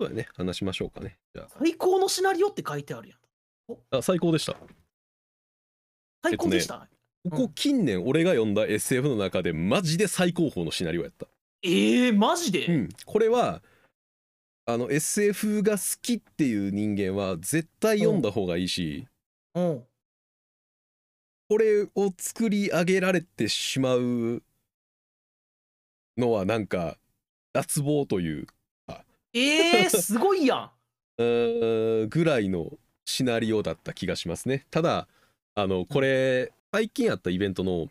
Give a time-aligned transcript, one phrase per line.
[0.00, 0.28] そうだね。
[0.36, 1.16] 話しましょうかね。
[1.34, 3.18] じゃ最高のシナリオって書いてあるやん。
[3.90, 4.56] ああ最高でした。
[6.22, 6.88] 最高でした？
[7.30, 11.26] ここ近年俺が読んだ SF の中でマジで最高峰のシナリオやった。
[11.62, 13.62] えー、マジで、うん、これは
[14.66, 19.06] あの SF が好きっていう人間は絶対読んだ方がいいし、
[19.54, 19.84] うん。
[21.48, 24.42] これを作り上げられてしまう
[26.16, 26.96] のはなんか
[27.52, 28.46] 脱帽という
[29.34, 30.70] えー、すごいやん。
[31.18, 32.70] うーんぐらいの
[33.04, 35.08] シナリオだった気がしますねただ
[35.54, 37.88] あのこれ最近あったイベントの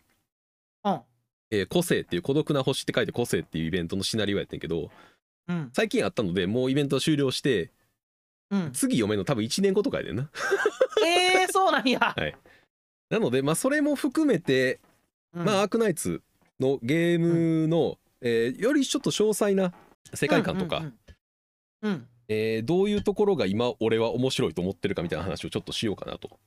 [0.84, 1.00] うん。
[1.50, 4.90] 「えー個性」っていう孤独な星って書いて「個性」っていうイベントのシナリオやってんけど
[5.48, 5.70] うん。
[5.72, 7.70] 最近あったのでもうイベント終了して
[8.50, 8.72] うん。
[8.72, 10.30] 次読めんの多分1年後とかやでんな
[11.04, 11.98] えー、そうなんや。
[13.10, 14.80] なのでまあそれも含めて、
[15.34, 16.22] うんまあアークナイツ
[16.58, 19.74] のゲームの、えーよりちょっと詳細な
[20.14, 20.90] 世界観とか、
[21.82, 22.08] うん。
[22.28, 26.38] えーどういうところが今俺は面白いと思ってるかみたいな話をちょっとしようかなと。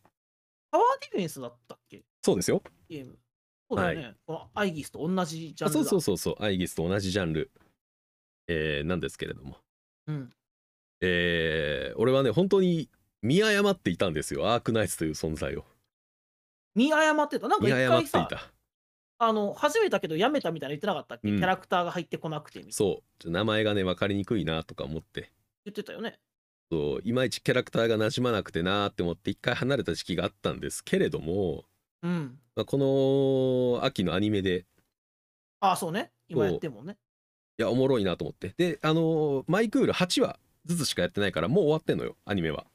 [0.72, 2.03] パワーディフェンスだったっけ？
[2.23, 2.64] そうですよ。
[2.89, 3.17] ゲーム。
[3.69, 4.16] そうだよね。
[4.25, 7.52] このアイギスと同じジャンルそうそうそうそうアイギスと同じジャンル、
[8.47, 9.58] えーなんですけれども、
[10.08, 10.30] うん。
[11.02, 12.89] えー俺はね本当に
[13.22, 14.52] 見誤っていたんですよ。
[14.52, 15.66] アークナイツという存在を。
[16.75, 17.47] 見誤ってた？
[17.47, 18.52] なんか見一回さ、誤っていた
[19.17, 21.38] あの、始めたけどやめたみたいな言ってなかったっけ、うん。
[21.38, 22.73] キャラクターが入ってこなくてみたいな。
[22.73, 23.03] そう。
[23.19, 25.31] ちょ名前がね分かりにくいなとか思って。
[25.66, 26.19] 言ってたよね。
[26.71, 27.02] そう。
[27.03, 31.63] いまいちキャラクターが馴染まなくてなーって思って一回離れた時期があったんですけれども、
[32.03, 32.39] うん。
[32.55, 34.66] まあ、この秋のアニメで。
[35.59, 36.11] ああ、そうね。
[36.27, 36.97] 今やってもね。
[37.58, 38.53] いやおもろいなと思って。
[38.58, 42.66] であのーマイクール8話ずつしかやってないからもう終わってんのよアニメは。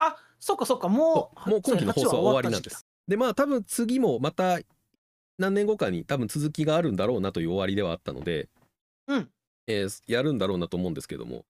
[0.00, 1.50] あそっかそっか、もう、そう。
[1.50, 2.70] もう今期の放送は終わりなんで。
[2.70, 4.58] そすでまあ多分次もまた
[5.38, 8.48] 何年後かに多分続きがあるんだろうなという終わりではあったので、
[9.06, 9.30] うん。
[9.66, 11.44] えーやるんだろうなと思うんですけども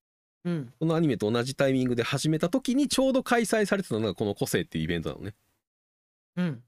[0.45, 0.73] ううん。
[0.79, 5.35] このアニメと同じタイミングで始めた時にちょうど開催されてたのがこの「個性」っていうイベントなのね。
[6.37, 6.63] うん。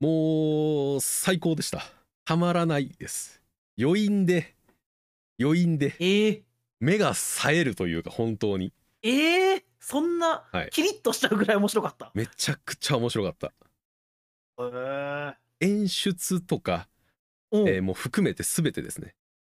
[0.00, 1.82] もう最高でした。
[2.24, 3.42] たまらないです。
[3.80, 4.54] 余韻で
[5.40, 6.42] 余韻でえー、
[6.80, 8.72] 目が冴えるというか本当に。
[9.02, 10.70] えー、そんなはい。
[10.70, 12.10] キリッとしたぐらい面白かった。
[12.14, 13.52] めちゃくちゃ面白かった。
[14.58, 16.88] へー演出とか、
[17.50, 19.14] うんえーもう含めて全てですね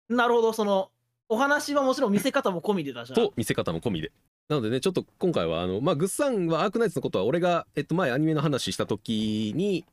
[0.08, 0.90] なるほど、その、
[1.28, 3.16] お話はもちろん見せ方も込みでだじゃん。
[3.16, 4.12] と見せ方も込みで
[4.48, 9.84] なのでねちょっと今回はあのまあグッサンはアークナイツのことは俺が、えっと、前アニメの話した時に、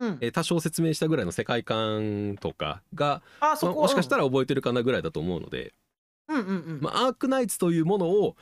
[0.00, 4.24] うんえー多少説明したぐらいの世界観とかが、あ、そこまあもしかしたら。
[4.24, 5.72] ら覚えてるかなぐらいだと思うので、
[6.28, 6.78] うんうんうん。
[6.82, 8.36] まあ、アークナイツというものを、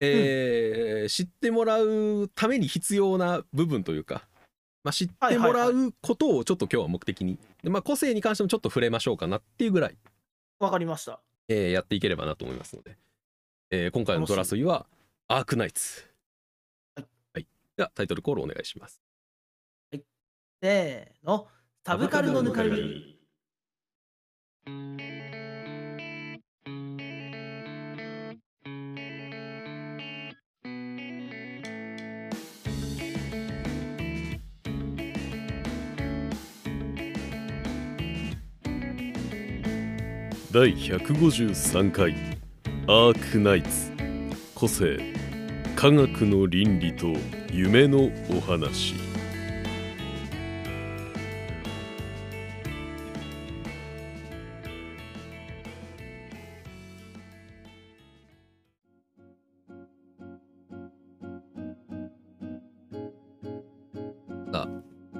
[0.00, 4.27] えー知ってもらうために必要な部分というか、
[4.88, 9.96] まあ、知ってもらうことをちょっと今日は目的に、でまあ、個性に関してもちょっと触れましょうかなっていうぐらい、
[10.60, 11.20] わかりました。
[11.48, 12.96] えーやっていければなと思いますので、
[13.70, 14.86] えー今回のドラソイは
[15.26, 16.06] アークナイツ。
[16.96, 19.02] はい、はい、ではタイトルコールお願いします。
[20.62, 21.48] せーの。
[21.84, 23.18] サブカルのぬかる
[24.66, 25.47] み。
[40.50, 42.14] 第153回
[42.86, 43.92] アークナイツ。
[44.54, 44.98] 個性
[45.76, 47.08] 科学の倫理と
[47.52, 49.07] 夢のお話。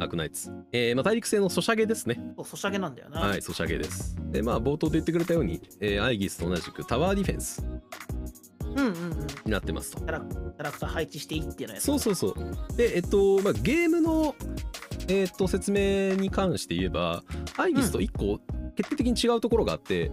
[0.01, 3.21] アークナイツ、えーまあ、大陸製のソシャゲですねそうソシャゲなんだよな。
[3.21, 4.17] はい、ソシャゲです。
[4.31, 7.65] で、まあ、冒頭で言ってくれたように、えーアイギスと同じくタワーディフェンス
[8.65, 9.27] うんうんうん。
[9.27, 9.99] キになってますと。
[10.01, 11.85] キャラクター配置していってのやつ。
[11.85, 12.77] そうそうそう。
[12.77, 14.35] で、えっと、まあ、ゲームの、
[15.09, 17.23] えっと、説明に関して言えば、
[17.57, 18.41] アイギスと1個、
[18.77, 20.11] 決定的に違うところがあって、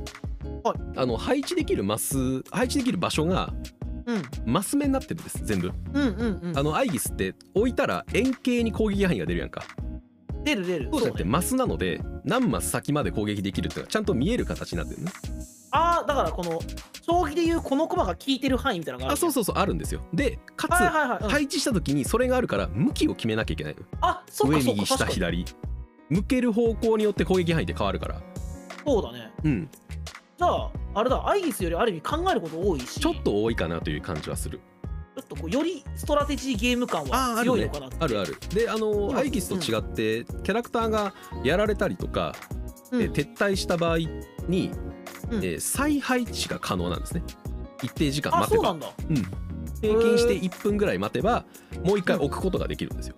[0.63, 3.63] はいあの配置できるマス配置できる場所がうん
[4.45, 5.71] マス目になってるんです全部。
[5.93, 6.57] うんうんうん。
[6.57, 9.63] あのアイギスって置いたら円形に攻撃範囲が出るやんか。
[10.43, 10.89] 出る出る。
[10.91, 11.29] そうじゃなくてね。
[11.29, 15.11] マスなので何マス先まで攻撃できるっていうのがちゃんと見える形になってるね。
[15.71, 16.61] ああ、だからこの、
[17.01, 19.13] 将棋でいうこの駒が効いてる範囲みたいなのがある。
[19.15, 20.01] あそうそうそうあるんですよ。
[20.13, 24.71] でかつ、はいはいはいうん配置した時にそれがあるから向きを決めなきゃいけないのあ、そうかそうか。
[24.71, 25.13] 上右下確かに。
[25.13, 25.45] 左。
[26.09, 28.21] 向ける方向によって攻撃範囲って変わるから。
[28.85, 29.31] そうだね。
[29.43, 29.69] うん
[30.37, 34.59] じゃあ、あれだ、アイギスよりある意味考えること多いし、ちょっと多いかなという感じはする。
[35.15, 38.37] ちょっとこうよりストラテジーゲーム感は強いのかなってあるある。
[38.53, 42.35] であの今アイギスと違ってキャラクターがやられたりとか、
[42.91, 43.01] うん。
[43.01, 44.09] え撤退した場合に、
[45.31, 45.43] うん。
[45.43, 47.23] えー再配置が可能なんですね。
[47.81, 48.63] 一定時間あ待てば。
[48.65, 48.93] そうなんだ。
[49.81, 51.45] 平均して1分ぐらい待てば
[51.83, 53.15] もう一回置くことができるんですよ。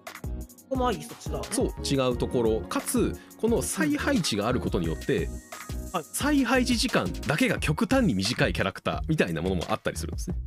[0.69, 1.47] ここもアギスと違うね。
[1.51, 2.61] そう違うところ。
[2.61, 5.29] かつこの再配置があることによって、
[5.93, 10.37] はい再配置時間だけが極端に短いキャラクターみたいなものもあったりするんですね。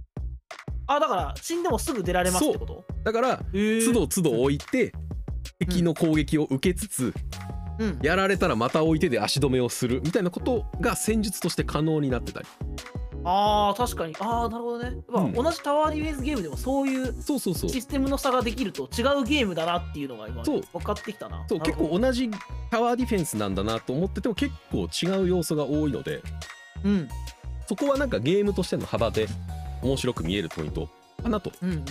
[0.87, 2.85] あだから死んでもすぐ出られますってこと？
[3.05, 4.93] だから都度都度置いて
[5.59, 7.15] 敵の攻撃を受けつつ
[7.79, 7.99] うん。
[8.03, 12.47] やられたらまた置いてで足止めをするみたいなことが戦術として可能になってたり
[13.25, 14.15] あー確かに。
[14.19, 15.33] ああなるほどね、まあうん。
[15.33, 17.71] 同じタワーディフェンスゲームでもそういうそうそうそう。
[17.71, 21.45] システムの差ができると違うゲームだなっていうのが今分かってきたな。
[21.49, 22.31] そう結構同じ
[22.71, 26.23] タワーディフェンスなんだなと思ってても結構違う要素が多いので
[26.85, 27.09] うん。
[27.69, 29.29] そこはなんかゲームとしての幅で
[29.83, 30.89] 面白く見えるポイント
[31.23, 31.85] かなとうんうん。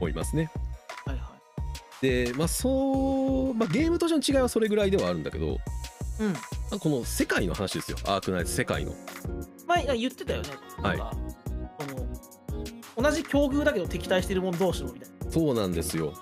[0.00, 0.50] 思いますね。
[1.04, 1.30] はいは
[2.00, 5.48] でまあそう、まあ、ゲームとしての違いはそれぐらいではあるんだけど、い
[6.20, 6.32] うん。
[6.32, 6.38] ま
[6.72, 7.96] あこの世界の話ですよ。
[8.04, 8.92] アークナイツ世界の。
[9.66, 10.48] 前言ってたよね。
[10.82, 11.12] なんか、
[12.96, 15.30] その同じ境遇だけど敵対してる者同士のみたいな。
[15.30, 16.14] そうなんですよ。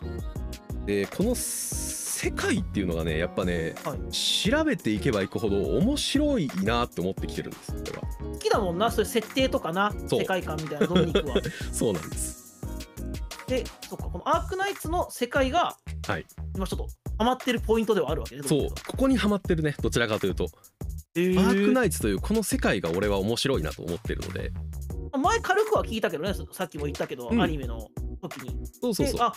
[0.87, 4.13] でこの世界っていうのがねやっぱね、はい。
[4.13, 8.33] 調べていけばいくほど面白いなって思ってきてるんですこれは。
[8.33, 11.37] 好きだもんなそういう設定とかな世界観みたいなドミニクは。
[11.73, 12.45] そうなんです。
[13.47, 15.77] でそっかこのアークナイツの世界が
[16.07, 16.27] はい。
[16.57, 16.89] 今ちょっと
[17.19, 18.69] ハマってるポイントではあるわけねそう。
[18.87, 20.49] ここにハマってるねどちらかというと、
[21.17, 21.39] えー。
[21.39, 24.53] アークナイツというこの世界が俺は面白いなと思ってるので。
[25.17, 27.41] 前軽くは聞いたけどねさっきも言ったけど、うん。
[27.41, 27.89] アニメの
[28.21, 28.67] 時に。
[28.67, 29.17] そうそうそう。
[29.17, 29.33] であ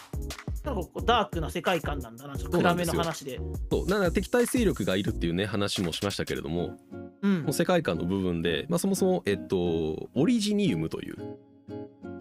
[0.63, 3.39] なんかこうダークな世界観なんだなちょっと暗めの話で。
[3.71, 3.87] そう。
[3.87, 6.77] なんか敵対勢力がいるっていうね話もしましたけれども
[7.21, 7.41] うん。
[7.41, 11.37] この世界観の部分で、まあ、そもそも、えっと、オリジニウムという、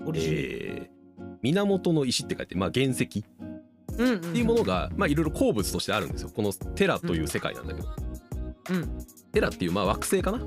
[0.07, 0.97] オリジン、えー
[1.43, 3.25] 源の石って書いて、まあ、原石って
[3.99, 4.25] うんうん。
[4.25, 6.31] うんいうものが、まあ、いろいろ鉱物としてあるんですよ。
[6.35, 8.26] このテラという世界なんだけど、うん
[9.33, 10.39] テラっていう、まあ、惑星かな。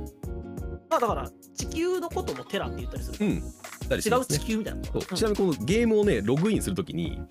[0.89, 3.43] まあだから地球のこともテラって言ったりする、うん。
[3.87, 4.39] たりし違うますね。
[4.39, 4.83] 地球みたいな。
[4.85, 4.95] そう。
[4.95, 5.01] うん。
[5.01, 7.21] ちなみにこのゲームをねログインするときに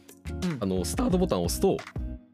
[0.42, 0.58] うん。
[0.60, 1.76] あのスタートボタンを押すと、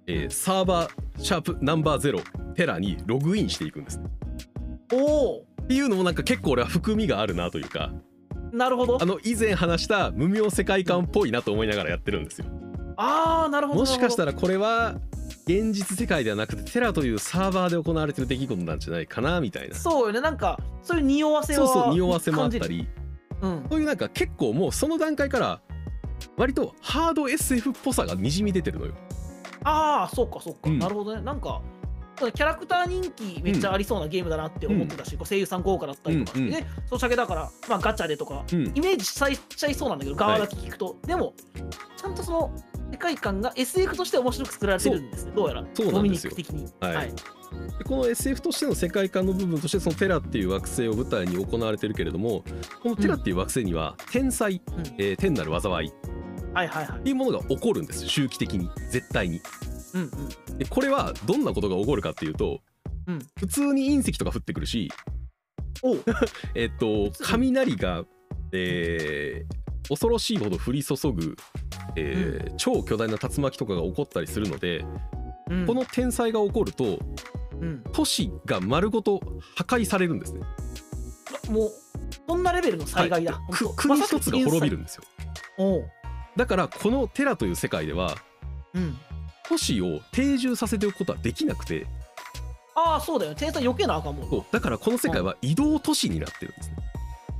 [0.06, 2.20] えーサーバーシャープナンバーゼロ
[2.54, 4.00] テラにログインしていくんです。
[4.92, 7.90] おおっていうのもなんか結構俺は含みがあるなというか。
[8.52, 9.02] なるほど。
[9.02, 12.46] あの以前話した無名世界観っぽいなと思いながらやってるんですよ。
[12.96, 14.96] ああなるほどもしかしたららこれは
[15.46, 19.74] 現実世界ではなくてテラというサーバーで行われてる出来事なんじゃないかなみたいな。
[19.74, 20.20] そうよね。
[20.20, 22.88] なんかそういう匂わせはそうそう匂わせもあったり。
[23.42, 23.96] うんそういうなん。
[23.96, 25.60] か結構もうその段階から
[26.36, 28.94] 割とハード SF っぽさがにじみ出てるのよ。
[29.64, 30.78] ああそうかそうか、うん。
[30.78, 31.20] なるほどね。
[31.20, 31.60] なんか
[32.16, 38.72] キャラクター人気めっちゃありそうなゲームだなって思ってたし、こう声優さん豪華だったりとか、うんうんでソシャゲだから、まあ、ガチャでとかうん。
[38.74, 41.34] イメージされちゃいそうなんだけど側だけ聞くと、でも
[41.96, 42.52] ちゃんとその
[42.94, 45.32] 世界観が SF として面白く作られてるんですね。
[45.34, 45.64] どうやら。
[45.74, 46.32] そうなんですよ。
[46.34, 46.72] 的に。
[46.80, 47.12] はい。
[47.78, 52.44] でこの SF としての世界観の部分としてそのテラっていう惑星を舞台に行われてるけれども
[52.82, 54.84] このテラっていう惑星には天才、うん。
[54.98, 55.88] えー天なる災い。
[55.88, 55.92] っ
[56.52, 57.00] はいはいはい。
[57.02, 58.70] ていうものが起こるんです周期的に。
[58.90, 59.40] 絶対に。
[59.94, 60.02] うん
[60.50, 60.58] うん。
[60.58, 62.60] でこれはどんなことが起こるかっていうと
[63.08, 63.18] うん。
[63.36, 64.88] 普通に隕石とか降ってくるし
[66.54, 68.04] えっと雷が、
[68.52, 71.36] えー恐ろしいほど降り注ぐ、
[71.96, 74.84] えー超巨大な竜巻とかが起こったりするので、
[75.50, 75.66] うん。
[75.66, 76.98] この天災が起こると
[77.60, 77.84] うん。
[77.92, 79.20] 都市が丸ごと
[79.56, 80.40] 破壊されるんですね。
[81.50, 81.70] もう
[82.26, 83.42] そんなレベルの災害だ、はい。
[83.76, 85.04] 国一つが滅びるんですよ。
[86.36, 88.16] だからこのテラという世界では
[88.74, 88.98] うん。
[89.46, 91.86] 都市を定住させておくことはできなくて
[92.74, 93.36] ああそうだよね。
[93.38, 94.44] 天才余計なあかんもんそう。
[94.50, 96.76] だからこの世界は移動都市になってるんですね。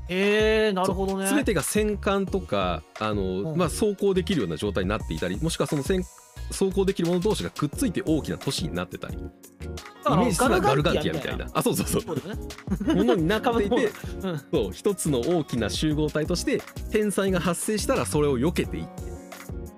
[0.09, 1.29] へえなるほどね。
[1.29, 6.05] 全てが戦艦とかあの、うんまあ、走行できるような状態になっていたりもしくはその戦
[6.51, 9.17] 走行できるもの同士がくっついて大きな都市になってたり。
[9.17, 11.47] イメージすらガルガンティアみたいな。
[11.55, 12.95] あそうそうそう。
[12.95, 13.91] ものになっていて
[14.23, 14.39] うん。
[14.53, 18.91] そう一つの大きな集合体として天災が発生したらそれを避けていって、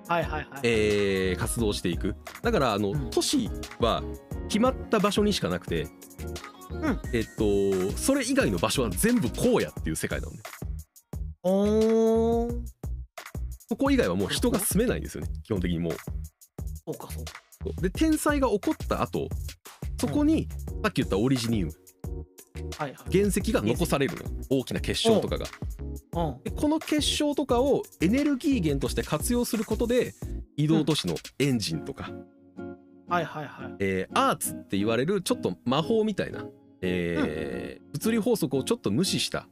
[0.09, 0.47] はいはいはい。
[0.65, 2.17] えー活動していく。
[2.43, 3.11] だからあの、うん。
[3.11, 4.03] 都市は
[4.49, 5.87] 決まった場所にしかなくて、
[6.75, 7.01] ん。
[7.13, 10.41] えっとそれ以外の場所は全部荒野っていう世界なのね。
[11.43, 12.61] おー。
[13.69, 15.31] ここ以外はもう人が住めないんですよね。
[15.43, 15.93] 基本的にもう。
[16.85, 17.33] そうかそうか。
[17.65, 19.29] そうで天災が起こった後
[19.99, 20.49] そこに、
[20.83, 21.73] さっき言ったオリジニウム。
[22.79, 23.17] はいはい。
[23.19, 24.23] 原石が残されるの。
[24.23, 25.47] よ大きな結晶とかが。
[26.15, 26.43] うん。
[26.45, 30.15] でこの結晶とかをエネルギー源として活用することで
[30.57, 32.11] 移動都市のエンジンとか、
[33.09, 33.75] はいはいはい。
[33.79, 36.45] えーアーツって言われるちょっと魔法みたいな、
[36.83, 39.49] えー物理法則をちょっと無視した、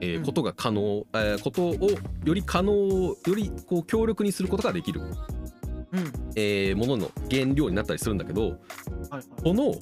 [0.00, 0.24] えーうん。
[0.24, 1.76] ことが可能、えーことを
[2.24, 5.12] より可能よりこう強力にすることができる、うん。
[6.36, 8.52] えーものの原料になったりするんだけどはい
[9.10, 9.24] はい。
[9.42, 9.74] この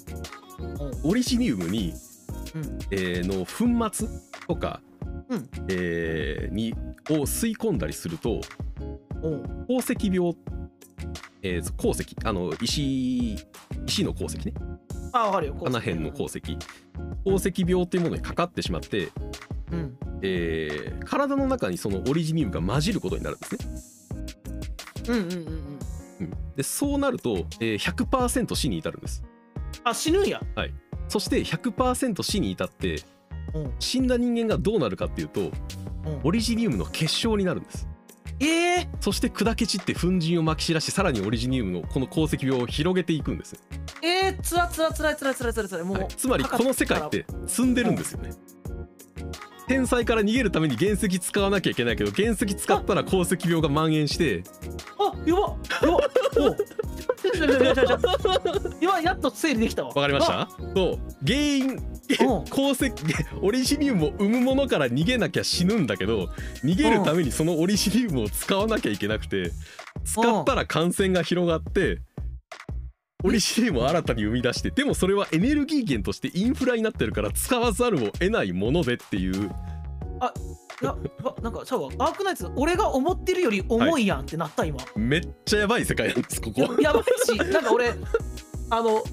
[1.03, 1.11] うん。
[1.11, 1.93] オリジニウムに、
[2.55, 2.79] うん。
[2.91, 4.09] えーの粉末
[4.47, 4.81] とか
[5.29, 5.49] うん。
[5.69, 6.75] えーに
[7.11, 8.41] を吸い込んだりすると
[9.23, 9.67] おう。
[9.69, 10.35] 鉱石病、
[11.43, 12.17] えー鉱石。
[12.25, 13.35] あの石
[13.87, 14.55] 石の鉱石ね。
[15.13, 15.57] あわかるよ。
[15.67, 16.41] 穴辺の鉱石。
[17.25, 19.09] 鉱石病っていうものにかかってしまって、
[19.73, 19.97] うん。
[20.23, 25.15] えー体の中にそのオリジニウムが混じることになるんですね。
[25.15, 25.79] うんうんうんうん。
[26.21, 26.31] うん。
[26.57, 29.25] でそうなると、えー100%死に至るんです。
[29.85, 30.41] あ死ぬんや。
[31.09, 33.03] そして100%死に至って
[33.55, 33.73] うん。
[33.79, 35.51] 死んだ人間がどうなるかっていうとうん。
[36.23, 37.89] オリジニウムの結晶になるんです。
[38.41, 43.61] ええそして砕け散って粉塵をまき散らしさらにオリジニウムのこの鉱石病を広げていくんですよ、
[44.03, 45.85] えー、つらつらつらつらつらつらつら。
[45.85, 46.09] もう、はい。
[46.09, 48.31] つまりこの世界って積んでるんですよね
[49.71, 54.43] 天才から逃げるために原石使わなきゃいけないけど原石使ったら鉱石病が蔓延して。
[54.99, 55.97] あやばやば。
[56.41, 56.57] お
[58.81, 59.91] 今やっと整理できたわ。
[59.91, 60.49] わかりました？
[60.75, 62.45] そう原因うん。
[62.51, 62.93] 鉱石
[63.41, 66.31] オリジニウムを生むものから逃げなきゃ死ぬんだけど
[66.65, 69.53] 逃げるためにそのオリジニウムを使わなきゃいけなくて
[70.05, 72.01] 使ったら感染が広がって
[73.23, 79.51] オリジニウムを新たに生み出してでもそれはエネルギー源としてインフラになってるから使わざるを得ないものでっていう。
[80.83, 86.63] いやわなんかちゃうわアークナイツ俺が思ってるより重いやんってなった今、めっちゃやばい世界なんですここ。
[86.81, 87.93] やばいしなんか俺
[88.71, 89.05] あのファ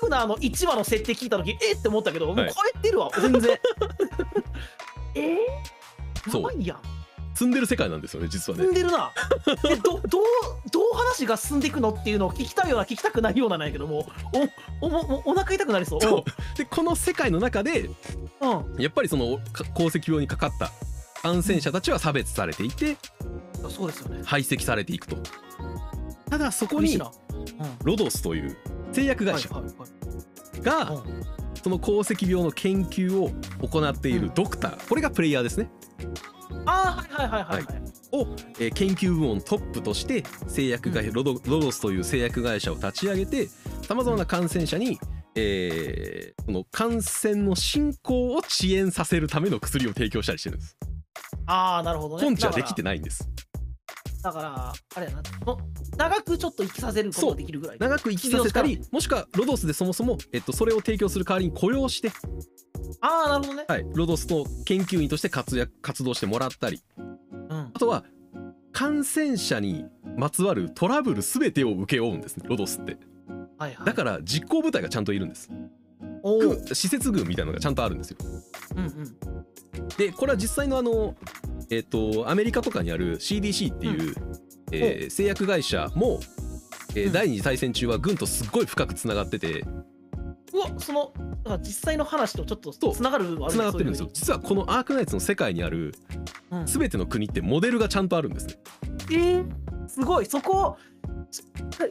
[0.00, 2.52] フナーの1話の設定聞いた時えっって思ったけど、もうはい。
[2.52, 3.58] 超えてるわ全然。
[5.16, 6.42] えー、そう。
[6.42, 6.95] やばいやん
[7.36, 8.64] 積んでる世界なんですよね実はね。
[8.64, 9.12] 進んでるな。
[9.70, 10.22] えど どう
[10.72, 14.08] どう話が進んでいくのっていうのを聞きたいような聞きたくないようななんやけども
[14.80, 16.00] おおもお腹痛くなりそう。
[16.56, 17.90] でこの世界の中で
[18.40, 18.46] う
[18.78, 18.82] ん。
[18.82, 20.72] やっぱりそのか鉱石病にかかった
[21.22, 22.96] 感染者たちは差別されていて
[23.62, 24.22] うんそうですよね。
[24.24, 25.16] 排斥されていくと。
[26.30, 26.98] ただそこに
[27.84, 28.56] ロドスという
[28.92, 29.50] 製薬会社
[30.62, 31.24] がうん。
[31.62, 33.30] その鉱石病の研究を
[33.66, 35.68] 行っているドクターこれがプレイヤーですね
[36.66, 38.26] あーはいはいはいはい、はいを、
[38.58, 43.48] えー研究部門トップとして製薬会社、うんロドロドスという製薬会社を立ち上げて
[43.82, 44.98] さまざまな感染者に、
[45.34, 50.76] えーこの感染の進行を遅延させるための薬を提供したりしてるんです。
[51.46, 53.28] ああなるほどね根治はできてないんです。
[54.26, 55.22] だからあれやな。
[55.46, 55.58] の
[55.96, 57.78] 長くちょっと生きさせることができるぐらい。
[57.78, 62.10] 長く生きさせたりもしくはロドスでそもそも、えっと、それを提供する代わりに雇用して、
[63.00, 63.64] ああなるほどね。
[63.68, 66.82] はい、ロドスの研究員として活躍活動してもらったり。
[66.98, 67.02] う
[67.54, 67.70] ん。
[67.72, 68.04] あとは
[68.72, 69.84] 感染者に
[70.16, 72.96] まつわるトラブル全てを請け負うんですねロドスって。
[73.58, 73.86] はいはい。
[73.86, 75.48] だから実行部隊がちゃんといるんです。
[76.24, 76.40] お
[76.74, 78.16] 施設軍みたいなのがちゃんとあるんですよ。
[78.74, 79.16] うん。
[79.96, 81.14] でこれは実際のあの
[81.70, 84.14] えっ、とアメリカとかにある CDC っていう、
[84.72, 86.20] えー製薬会社も、
[86.94, 87.12] えーうん。
[87.12, 89.64] 第二次大戦中は軍とすっごい深くつながってて。
[90.52, 91.12] うわその
[91.58, 92.74] 実際の話とちょっそう。
[92.78, 94.10] とつながるつながってるんですよ。
[94.12, 95.94] 実はこのアークナイツの世界にある
[96.64, 98.54] 全ての国ってモデルがちゃんとあるんですね。
[99.08, 100.26] うんえーすごい。
[100.26, 100.76] そこ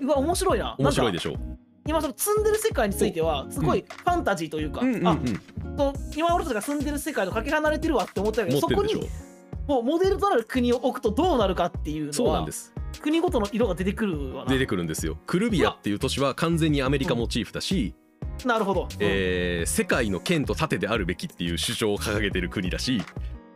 [0.01, 0.75] うわ面白いな。
[0.77, 1.33] し面白いでしょ。
[1.33, 1.35] う
[1.87, 5.07] 今その積んでる世界についてはすごいファンタジーというか、うんうんうん。
[5.07, 5.17] あ
[5.77, 9.07] その今俺たちが住んでる世界とかけ離れてるわって思ったけどそこに
[9.67, 12.73] もうモデルとなる国を置くとどうなるかっていうのはそうなんです。
[13.01, 14.51] 国ごとの色が出てくるわな。
[14.51, 15.17] 出てくるんですよ。
[15.25, 17.95] クルビアっていう都市は完全にアメリカモチーフだし、
[18.45, 18.87] なるほど、うん。
[18.99, 23.01] えー世界の剣と盾であるべきっていう主張を掲げてる国だし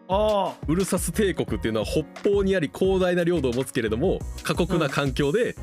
[0.08, 5.56] あウルサス帝国っていうのは北方にあり広大な領土を持つけれども過酷な環境で、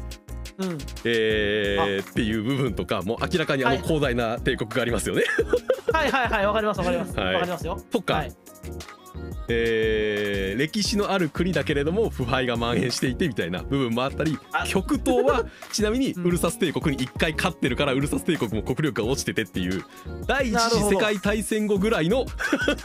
[0.60, 0.78] あうん。
[1.04, 3.82] えーっていう部分とかもう明らかにあのはい。
[3.82, 5.24] 広大な帝国がありますよね。
[5.92, 7.16] はいはいはいわかりますわかります。
[7.16, 7.38] わ、はい。
[7.40, 7.80] かりますよ。
[7.90, 8.32] とか、はい
[9.48, 16.24] えー歴史のある国だけれども腐敗が蔓延していてみたいな部分もあったりあ極東はちなみにうん。
[16.24, 19.84] ウルサス帝国に一回勝ってるからウルサス帝国も国力が落ちててっていう
[20.26, 22.24] 第一次世界大戦後ぐらいの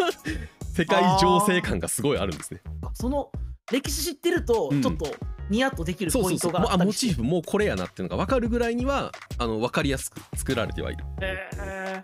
[0.73, 2.61] 世界情勢感がすごいあるんですね。
[2.93, 3.31] その
[3.71, 4.81] 歴史知ってるとうん。
[4.81, 5.05] ちょっと
[5.49, 11.03] ニヤッとできるポイントがあモチーフもうこれやなっていうのが分かるぐらいにはあの分かりやすく作られてはいる。
[11.21, 12.01] え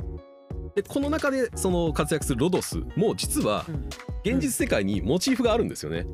[0.77, 3.65] でこの中でその活躍するロドスも実は
[4.24, 6.05] 現実世界にモチーフがあるんですよね。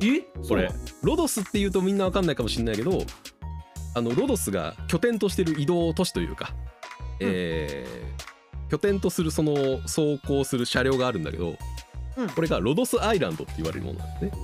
[0.00, 0.20] え？
[0.48, 0.70] これ。
[1.02, 3.02] ロドスっていうとみんなわかんないかもしれないけど
[3.96, 6.54] あのロドスが拠点としてる移動都市というか、
[7.20, 7.28] うん。
[7.28, 8.24] えー
[8.70, 11.54] 拠点とするその走行する車両があるんだけど、
[12.16, 12.28] うん。
[12.30, 14.42] これがロドスアイランドって言われるものなんですね。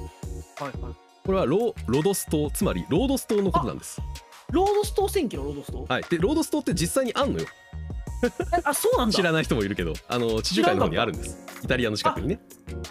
[0.58, 0.94] はいはい。
[1.24, 4.00] これはロ、ロドス島つまりロードス島のことなんです。
[4.50, 5.84] ロードス島戦記のロードス島？
[5.88, 7.46] はい、でロードス島って実際にあんのよ。
[7.46, 7.89] え
[8.64, 9.14] あそうなんだ。
[9.14, 11.38] 知らない人もいるけどあの地中海の方にあるんです。
[11.62, 12.40] イタリアの近くにね。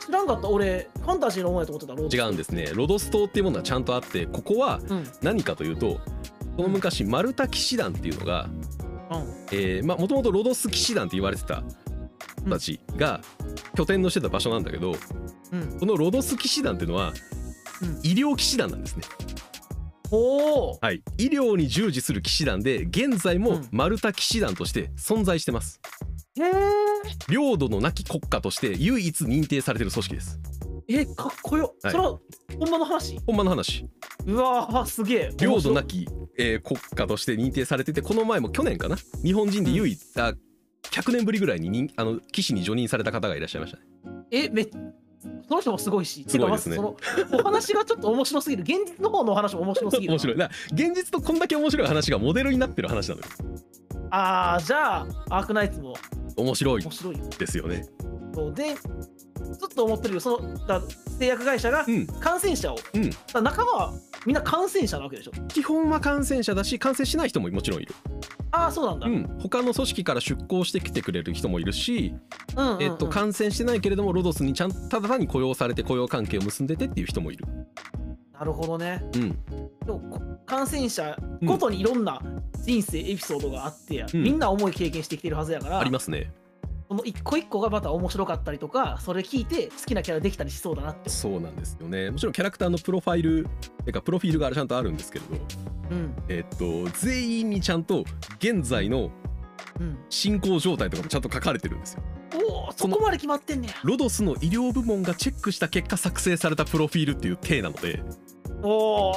[0.06, 0.48] 知らんかった。
[0.50, 2.72] 俺ファンタジーのものやと思ってたロードス違うんですね。
[2.74, 4.98] ロドス島っていうものはちゃんとあってここはうん。
[4.98, 6.00] うん何かというと
[6.58, 8.50] この昔マルタ騎士団っていうのが
[9.52, 11.64] えーまあもともとロドス騎士団って言われてた
[12.42, 13.22] 人たちが
[13.76, 14.96] 拠点のしてた場所なんだけど
[15.52, 15.78] うん。
[15.80, 17.14] このロドス騎士団っていうのは
[17.82, 18.00] うん。
[18.04, 19.04] 医療騎士団なんですね
[20.18, 21.04] はい。
[21.18, 23.68] 医療に従事する騎士団で現在もうん。
[23.72, 25.80] マルタ騎士団として存在してます。
[26.40, 26.52] へえ
[27.30, 30.40] 領土のなき国家として唯一認定されてる組織です。
[30.88, 31.92] えかっこよ、はい。
[31.92, 32.20] それは
[32.58, 33.20] ほんまの話？
[33.26, 33.88] ほんまの話。
[34.26, 35.32] うわーすげえ。
[35.38, 38.96] 領土なきき、えー国家として認定されててこの前も去年かな？
[39.24, 40.34] 日本人で唯一、あ
[40.92, 43.84] 100年ぶりぐらいに人あの騎士に除任された方がいらっしゃいましたね。
[44.32, 44.66] えめ
[45.48, 46.76] その人もすごいしすごいですね。
[46.76, 46.98] その
[47.34, 48.64] お話がちょっと面白すぎる。
[48.64, 50.14] 現実の方のお話も面白すぎる。
[50.14, 50.38] な 面白い。
[50.38, 53.28] だから現実とこんだけ面白い話がモデルになってる話なのよ。
[54.12, 55.96] ああじゃあアークナイツも
[56.40, 57.18] 面白い面白い。
[57.18, 57.86] よですよね。
[58.34, 60.20] そうでずっと思ってるよ。
[60.20, 60.82] そのだ
[61.18, 62.08] 製薬会社がうん。
[62.08, 63.10] 感染者を、うん。
[63.10, 63.94] だ仲間は
[64.26, 65.32] みんな感染者なわけでしょ。
[65.48, 67.94] 基本は感染者だし感染しない人ももちろんいる。
[68.52, 69.40] ああそうなんだ、うん。
[69.40, 72.16] 他の組織から出向してきてくれる人もいるし、
[72.56, 72.84] うんうんうん。
[72.84, 77.46] えっと、感染してないけれどもロドスにちゃんただ単に雇用されて雇用関係を結んでてっていう人もいる
[78.40, 79.04] なるほどね。
[79.16, 79.30] うん。
[79.86, 82.22] でもこ感染者ごとにいろんな
[82.64, 84.24] 人生エピソードがあって、うん。
[84.24, 86.32] みんな重い経験してきてるはずやからありますね。
[86.88, 91.10] その一個一個がまた面白かったりとかそれ聞いて好きなキャラできたりしそうだなって。
[91.10, 92.10] そうなんですよね。
[92.10, 93.48] もちろんキャラクターのプロファイル
[93.86, 95.36] てかプロフィールがちゃんとあるんですけれど
[95.92, 96.16] うん。
[96.30, 98.06] えっと全員にちゃんと
[98.40, 99.12] 現在の
[99.80, 99.98] うん。
[100.10, 102.04] 進行状態とかもちゃんと書かれてるんですよ。
[102.50, 103.74] おおそこまで決まってんねや。
[103.84, 108.02] ロドスの医療部門がチェックした結果作成されたプロフィールっていう体なので
[108.62, 109.16] おお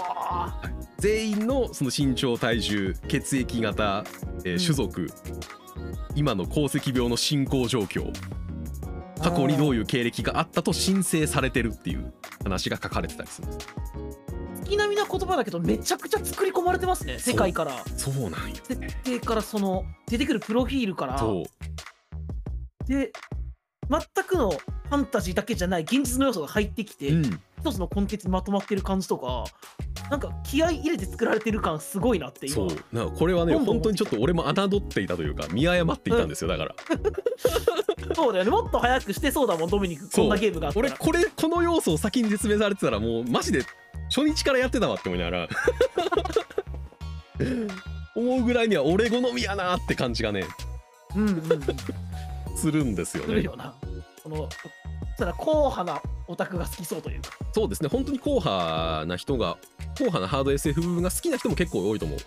[0.99, 4.05] 全員のその身長体重血液型、
[4.45, 4.59] えーうん。
[4.59, 5.09] 種族、
[6.15, 8.13] 今の鉱石病の進行状況。
[9.23, 12.13] 過去にどういう経歴があったと申請されてるっていう
[12.43, 13.49] 話が書かれてたりする。
[13.49, 13.69] んです
[14.65, 17.85] 月並みな言葉だけどめちゃくちゃ作り込まれてますね世界から。
[17.97, 21.21] そうなんよ設定からその出てくるプロフィールから。
[22.87, 23.13] で
[23.89, 29.45] 全くのファンタジーだけじゃない現実の要素が入ってきて、うん一つのコンテンツにまとまってる感じとか
[30.11, 32.55] なんか気合い入れて作られてる感すごいなって今。
[32.57, 32.69] そう。
[32.93, 36.75] なんかこれはね本当にちょっと俺も侮っていたというか見誤っていたんですよだから。
[38.15, 38.51] そうだよね。
[38.51, 40.11] もっと早くしてそうだもんドミニク。
[40.11, 43.63] こんなゲームが俺これこの要素を先に説明されてたらもうマジで
[44.15, 45.49] 初日からやってたわって思いながら。
[48.17, 50.45] 思うぐらいには俺好みやなって感じがね
[51.15, 52.57] うんうんうん。
[52.57, 53.29] するんですよね。
[53.29, 53.75] するよな。
[54.25, 54.49] この
[55.19, 57.31] ただ硬派なオタクが好きそうというか。
[57.53, 57.89] そうですね。
[57.89, 59.59] 本当に硬派な人が
[59.95, 62.19] 硬派なハード SF が好きな人も結構多いと思う。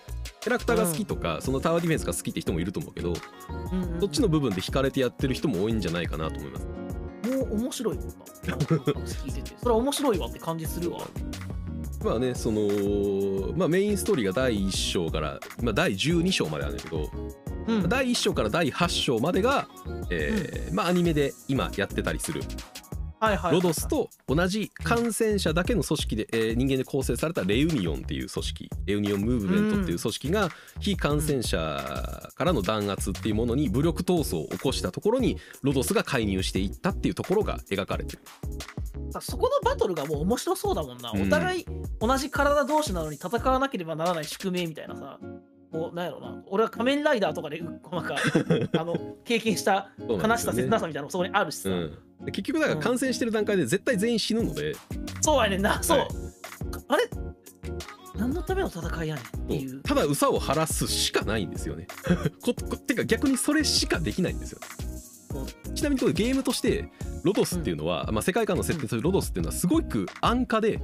[0.42, 4.00] キャラクターが好きとか、そのタワーディフェンスが好きって人もいると思うけどうんうんうん。
[4.00, 6.66] そっちの部分で惹かれてやってる人も多いんじゃないかなと思います。
[6.66, 9.56] もう面白いもんな聞いてて。
[9.58, 11.00] それは面白いわって感じするわ。
[12.04, 12.62] まあねその、
[13.56, 17.10] まあ、メインストーリーが第1章から、まあ、第12章まであるんだけど、
[17.68, 17.90] うん。
[17.90, 19.68] 第1章から第8章までが、
[20.10, 22.42] えーまあ、アニメで今やってたりする。
[23.52, 30.50] ロドスと同じ感染者だけの組織で、えー人間で構成されたレウニオンっていう組織レウニオンムーブメントっていう組織が
[30.80, 38.20] 非感染者からの弾圧っていうものに武力闘争を起こしたところにロドスが介入していったっていうところが描かれてる。
[39.12, 41.22] さそこのバトルがもう面白そうだもんな、うん。
[41.24, 41.66] お互い
[42.00, 45.20] 同じ体同士なのに戦わなければならない宿命みたいなさ
[45.72, 46.44] こうなんやろな。
[46.48, 48.16] 俺は仮面ライダーとかでう なんか
[48.78, 54.76] あの 経験した悲しさ切なさみたいなのもそこにあるしさ、うん、で結局だから感染してる段階で絶対全員死ぬので、
[55.22, 55.82] そうやねんな。
[55.82, 56.08] そう、はい。
[56.88, 57.10] あれ？
[58.18, 59.82] 何のための戦いやねんっていう。
[59.82, 61.88] ただ憂さを晴らすしかないんですよね。
[62.42, 64.60] ここてか逆にそれしかできないんですよ。
[65.74, 66.90] ちなみにゲームとして
[67.24, 70.80] ロドスっていうのは、まあ、世界観の設定するロドスっていうのはすごく安価で、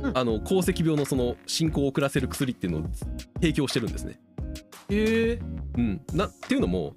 [0.00, 0.18] うん。
[0.18, 2.90] あの鉱石病のその進行を遅らせる薬っていうのを
[3.34, 4.20] 提供してるんですね。
[4.88, 5.38] へえ
[5.76, 6.94] うん、なっていうのも、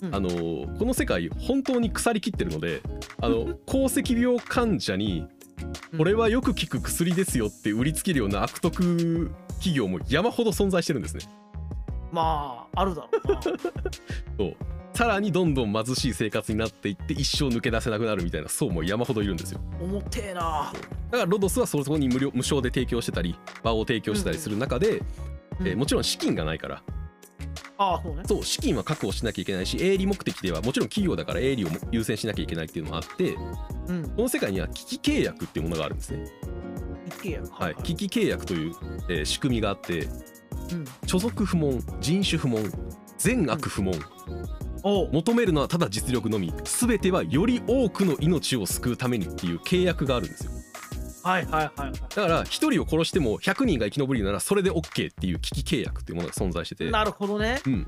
[0.00, 0.14] うん。
[0.14, 2.82] あのこの世界本当に腐りきってるので
[3.20, 5.28] あの 鉱石病患者に
[5.96, 11.24] 「これはよく効く薬ですよ」って売りつけるような悪徳企業も山ほど存在してるんですね。
[12.10, 13.42] まああるだろうな。
[14.36, 14.56] そう
[14.94, 19.60] さらにどんどん貧しい生活になっていって一生抜け出せなくなるみたいな層も山ほどいるんですよ。
[19.80, 20.72] 重てえな。
[21.10, 24.98] だからロドスはそこに無料無償で提供してたり場を提供してたりする中で、
[25.60, 25.68] うん。
[25.68, 26.82] えーもちろん資金がないから。
[27.78, 28.22] ああそうね。
[28.26, 33.34] そう資金は確保しなきゃいけないし営利目的ではもちろん企業だから営利を優先しなきゃいけないっていうのもあって
[33.88, 34.08] うん。
[34.10, 36.26] この世界には危機契約っていうものがあるんですね、
[37.06, 38.72] 一軒家はい、危機契約という、
[39.08, 40.00] えー仕組みがあって
[40.70, 40.84] うん。
[41.06, 42.62] 所属不問人種不問
[43.22, 43.94] 善悪不問、
[44.82, 45.04] お。
[45.04, 46.52] う求めるのはただ実力のみ。
[46.64, 50.50] 全てはより多くの命を救うためにっていう契約があるんですよ。
[51.22, 51.92] はいはいはいはい。
[51.92, 56.90] だから1人を殺しても100人が生き延びるならそれで OK っていう危機契約っていうものが存在してて。
[56.90, 57.60] なるほどね。
[57.64, 57.86] うん、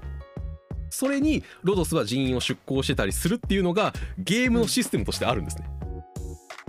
[0.88, 5.64] それにロドスは人員を出向してたりするっていうのがゲームのシステムとしてあるんですね。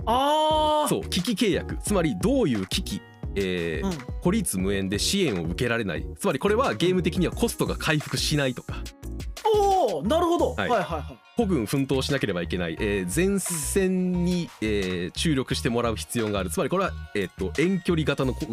[0.06, 1.78] ああそう機器契約。
[1.84, 3.00] つまりどういう機器
[3.36, 3.92] えーうん。
[4.22, 6.06] 孤立無縁で支援を受けられない。
[6.18, 8.74] つまりこれはゲーム的にはコストが回復しないとか。
[9.54, 11.18] おおなるほど、ははいい、はいはい。
[11.36, 16.50] 孤軍奮闘しなければいけない、えー前線に、えー注力してもらう必要がある。
[16.50, 18.46] つまりこれは、えー、と遠距離型のこ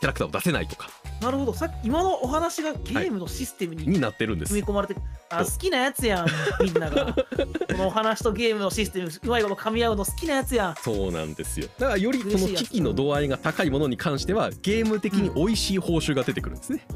[0.00, 0.88] キャラクターを出せないとか
[1.20, 1.54] なるほど。
[1.54, 4.50] さっき今のお話がゲームのシステムにになってるんです。
[4.50, 4.96] 組み込まれて、
[5.28, 6.26] あ好きなやつやん
[6.62, 7.14] みんなが。
[7.70, 10.74] このお話とゲームのシステムうまいこと噛み合うの好きなやつやん。
[10.76, 11.68] そうなんですよ。
[11.78, 16.86] だからよりこの機器の度合いが高いものに関してはゲーム的に美味しい報酬が出てくるんですね、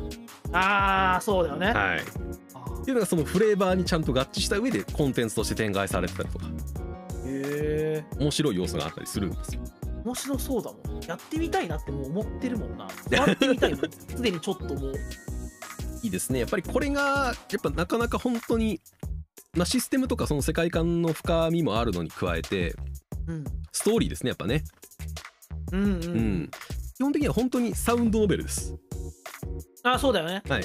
[0.52, 1.98] ああそうだよね、はい。
[2.00, 6.46] っていうのがそのフレーバーにちゃんと合致した上でコンテンツとして展開されてたりとか。
[7.26, 9.60] へえ面白い要素があったりするんですよ
[10.04, 11.00] 面白そうだもん。
[11.04, 12.88] やってみたいなってもう思ってるもんな。
[13.10, 13.90] 触ってみたいもん。
[13.90, 14.94] すでにちょっともう。
[16.02, 16.40] いいですね。
[16.40, 18.80] やっぱりこれがやっぱなかなか本当に
[19.56, 22.76] まあシステムとかその世界観の深みもあるのに加えて
[23.26, 23.44] うん。
[23.72, 24.62] ストーリーですねやっぱね。
[25.72, 26.50] うんうん、うん。
[26.96, 28.76] 基本的には本当にサウンドノベルです。
[29.82, 30.42] あそうだよね。
[30.48, 30.64] はい。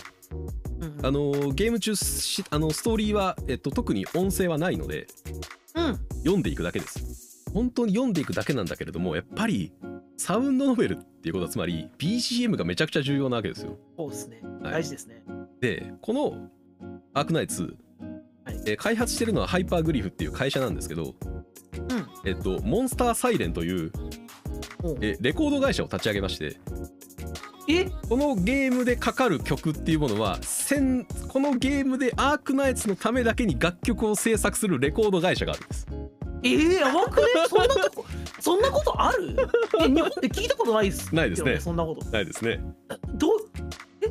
[0.81, 1.05] うんうん。
[1.05, 5.07] あのゲーム中しあのストーリーは、えっと、特に音声はないので
[5.75, 5.99] うん。
[6.19, 6.99] 読んでいくだけです
[7.53, 9.73] 本当に読んでいくだけなんだけれどもやっぱり
[10.17, 13.77] サウンドノベルっていうことはつまり BGM がめちゃくちゃ重要なわけですよ。
[13.97, 14.41] そうですね。
[14.61, 14.73] はい。
[14.73, 15.23] 大事ですね、
[15.61, 16.49] でこの
[17.13, 17.75] アークナイツ、
[18.45, 18.61] はい。
[18.65, 22.07] えー開発してるのはハイパーグリフっていう会社なんですけど、うん。
[22.25, 23.91] えっと、モンスターサイレンという、
[24.83, 24.97] おう。
[25.01, 26.57] えーレコード会社を立ち上げまして
[27.67, 27.85] え？
[28.09, 35.87] このゲームでかかる曲っていうものは先このゲームでアークナイツのためだけに楽曲を制作するレコード会社があるんです
[36.43, 38.05] えー、やばくねそんなとこ
[38.39, 39.35] そんなことある？
[39.81, 41.13] え日本で聞いたことないっす。
[41.13, 41.53] ないですね。
[41.53, 42.05] よそんなこと。
[42.09, 42.59] ないですね。
[43.15, 43.31] どう
[44.01, 44.07] え？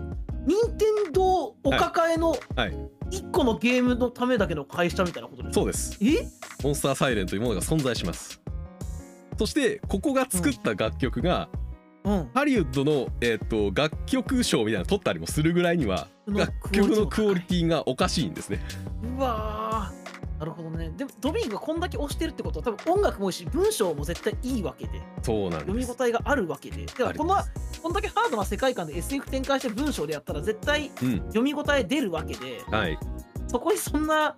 [0.47, 2.77] 任天堂お抱えのはい。
[3.11, 5.55] 一個のゲームのためだけの会社みたいなことですか？
[5.55, 5.99] そうです。
[6.03, 6.29] え？
[6.63, 8.41] モンスターサイレンというものが存在します。
[9.39, 11.49] そしてここが作った楽曲が、
[12.05, 12.31] うん。
[12.35, 18.61] ハリウッドの、えー、と楽曲賞みたいなの取ったりもするぐらいにはの楽曲のクオリティがおかしいんですね。
[19.17, 19.98] うわー
[20.39, 20.91] なるほどね。
[20.97, 25.03] でもドビーがこんだけ押してるってことは多分音楽もいいし文章も絶対いいわけで。
[25.23, 26.87] そうなん読み応えがあるわけで。
[26.87, 31.19] だからこのありこんだけハードな世界観で SF 展開して文章でやったら絶対うん。
[31.29, 32.63] 読み応え出るわけで。
[32.71, 32.99] はい。
[33.49, 34.35] そこにそんな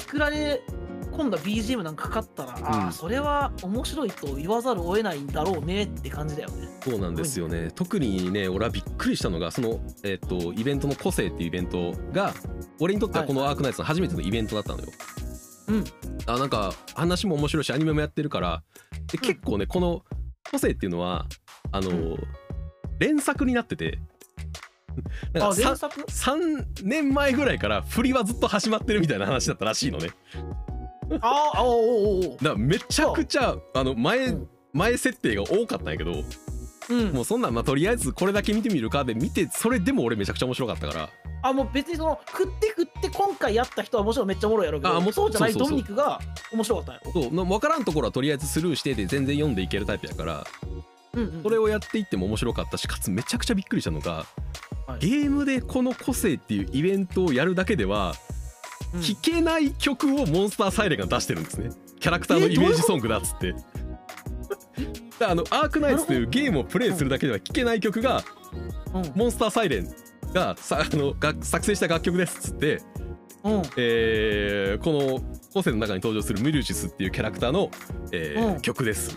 [0.00, 0.62] 作られ
[1.12, 2.88] 込んだ BGM なんかかかったら、あうん。
[2.88, 6.68] あそれは面白いと言わざるを得ないんだろうねって感じだよね。
[6.82, 7.70] そうなんですよね。
[7.74, 12.32] 特にね俺はびっくりしたのがその、えっとイベントの個性っていうイベントが
[12.80, 14.88] 俺にとってはこのアークナイツの初めてのイベントだったのよ、
[15.68, 15.84] うん。
[16.26, 18.62] あなんか話も面白いしアニメもやってるから
[19.12, 19.20] でうん。
[19.20, 20.02] 結構ねこの
[20.50, 21.26] 個性っていうのは
[21.70, 22.16] あの、うん。
[22.98, 23.98] 連作になってて
[25.32, 30.10] なんあかさ連作？3年前ぐらいから振りはずっと始まってるみたいな話だったらしいのね
[31.20, 34.48] ああおうおうおうだめちゃくちゃあの前、うん。
[34.72, 36.12] 前設定が多かったんやけど
[36.90, 37.12] うん。
[37.12, 41.10] もうそんなんまあとりあえずこれだけ見てみるかで見てそれでも俺めちゃくちゃ面白かったから。
[41.44, 45.30] あもう別にその食って食って今回やった人はもちろんめっちゃおもろいやろうけどあもうそう。
[45.30, 46.20] じゃないドミニクが
[46.52, 47.22] 面白かったんやろ？
[47.22, 50.46] そうの分からんところはとりあえずスルーしてで全然読んでいけるタイプやから
[51.14, 51.42] うんうん。
[51.42, 54.24] それをやっていっても面白かったしかつめちゃくちゃびっくりしたのが、
[54.86, 55.00] はい。
[55.00, 58.41] ゲームでこの個性っていうイベントをやるだけではうん
[59.00, 61.70] 聴けない曲をモンスターサイレンが出してるんですね。
[62.00, 63.54] キャラクターのイメージソングだっつって。
[65.18, 68.24] だあのアークナイツというゲームをプレイするだけでは聴けない曲が
[68.94, 69.12] うん。
[69.14, 69.88] モンスターサイレン
[70.32, 72.82] がさあのが作成した楽曲ですっつって、
[73.44, 73.62] うん。
[73.76, 77.70] えーこの個性の中に登場するミルジスっていうキャラクターの、
[78.10, 78.60] えーうん。
[78.62, 79.14] 曲です。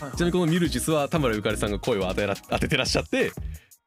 [0.00, 0.16] はい。
[0.16, 3.32] ちなみにこのミルジスは田村ゆかりさんが声を当てら当ててらっしゃって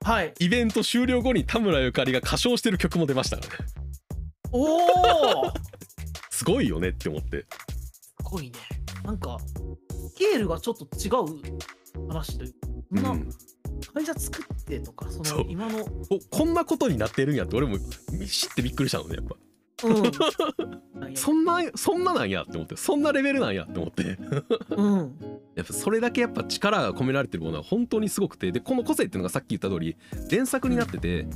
[0.03, 0.33] はい。
[0.39, 3.86] イベント終了後に田村ゆかりが歌唱してる曲も出ましたからね
[4.51, 5.53] おお
[6.29, 7.45] すごいよねって思って。
[7.69, 8.59] すごいね。
[9.03, 9.37] なんか
[10.11, 12.57] スケールがちょっと違う話というか
[12.93, 13.03] そん。
[13.03, 13.29] なうん
[13.93, 19.35] 会社作ってとかその今のここんなことになってるんやって俺も知ってびっくりしたのねやっぱ。
[19.87, 21.15] うん。
[21.15, 22.75] そんなそんななんやって思って。
[22.75, 24.17] そんなレベルなんやって思って。
[24.69, 25.15] うん。
[25.55, 28.51] やっぱそれだけやっぱ力が込められてるものは本当にすごくて。
[28.51, 29.95] でこの個性っていうのがさっき言った通り
[30.29, 31.27] 連作になってて、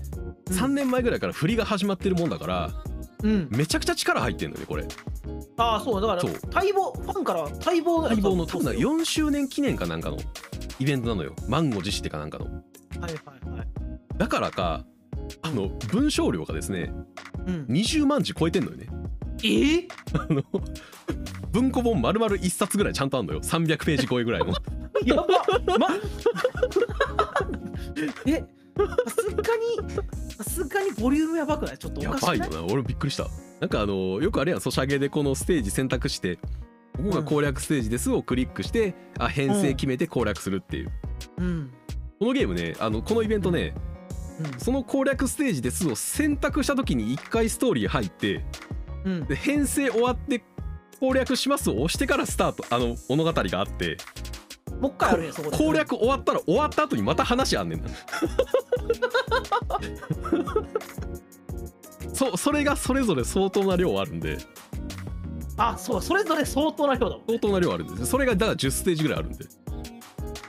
[0.49, 2.71] 3年前ぐらいから振りが始まってるもんだから
[3.23, 3.47] うん。
[3.51, 4.87] めちゃくちゃ力入ってんのねこれ。
[5.57, 10.17] ああそうだから待望ファンから待望が待望の多分なはい4周年記念かなんかの
[10.79, 11.35] イベントなのよ。
[11.47, 12.45] 満を持してかなんかの。
[12.45, 12.51] は
[12.99, 13.15] いはい
[14.17, 14.85] だからか
[15.41, 16.93] あの文章量がですね
[17.47, 17.65] うん。
[17.69, 18.87] 20万字超えてんのよね。
[19.43, 20.43] えー、あの
[21.51, 23.41] 文庫本丸々1冊ぐらいちゃんとあんのよ。
[23.41, 24.53] 300ページ超えぐらいの。
[25.05, 25.27] やば。
[25.79, 25.87] ま
[28.25, 28.45] えさ
[29.07, 29.41] すが
[29.85, 31.77] にさすがにボリュームやばくない？
[31.77, 32.39] ちょっとおやかしくない？
[32.39, 32.73] ばいよな。
[32.73, 33.27] 俺びっくりした。
[33.59, 34.61] なんかあのよくあれやん。
[34.61, 36.37] ソシャゲでこのステージ選択して
[36.97, 40.91] ここが攻略ステージですをクリックしてあ編成決めて攻略するっていう、
[41.37, 41.71] うん。
[42.19, 43.73] このゲームねあのこのイベントね
[44.39, 44.59] うん。
[44.59, 48.43] その攻略ステージですを選択した時に1回ストーリー入って
[49.05, 49.25] うん。
[49.25, 50.43] で編成終わって
[50.99, 53.97] 攻略しますを押してからスタートあの物語があって
[54.81, 55.57] もう一回あるねそこで。
[55.57, 57.89] 攻略終わったら終わった後にまた話あんねんな。
[62.13, 64.39] そそれがそれぞれ相当な量あるんで。
[65.55, 67.97] あそうそれぞれ相当な量だもん相当な量あるんで。
[67.97, 69.45] すそれがだから10ステージぐらいあるんで。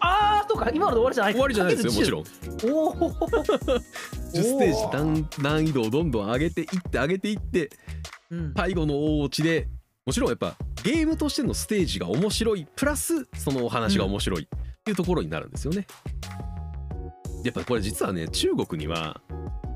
[0.01, 1.33] ああそうか今ので終わりじゃない。
[1.35, 2.23] 終わりじゃないですよもちろん。
[2.23, 3.83] んおお10
[4.33, 7.69] ステージ難難易度をどんどん上げていって上げていって
[8.31, 8.55] うん。
[8.57, 9.69] 最後の大落ちで
[10.05, 14.49] もちろんやっぱゲームとしてのステージが面白いプラスそのお話が面白いっ
[14.85, 15.87] ていうところになるんですよね。
[17.45, 19.21] やっぱこれ実はね中国には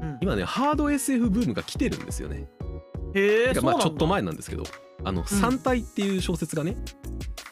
[0.02, 0.18] うん。
[0.20, 2.48] 今ねハード SF ブームが来てるんですよね。
[3.14, 4.64] へえまあちょっと前前なんですけど
[5.04, 6.76] あの三体っていう小説がね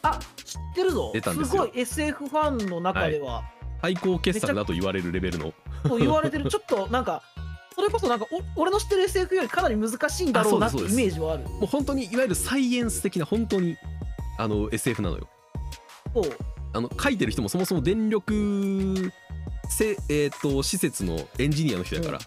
[0.01, 1.11] あ知ってるぞ。
[1.13, 1.63] 出たんですよ。
[1.63, 3.43] すごい SF ファンの中では、
[3.81, 5.53] 最高傑作だと言われるレベルの。
[5.83, 6.49] と言われてる。
[6.49, 7.23] ちょっとなんか
[7.75, 11.43] それこそなんかお俺の知ってる SF よりかなり難しいんだろうなってイメージはある。
[11.43, 13.75] もう本当にいわゆるサイエンス的な本当に
[14.37, 15.27] あの SF なのよ。
[16.13, 16.23] そう。
[16.73, 19.11] あの書いてる人もそもそも電力
[19.69, 22.19] せ、えー、と施設のエンジニアの人やから、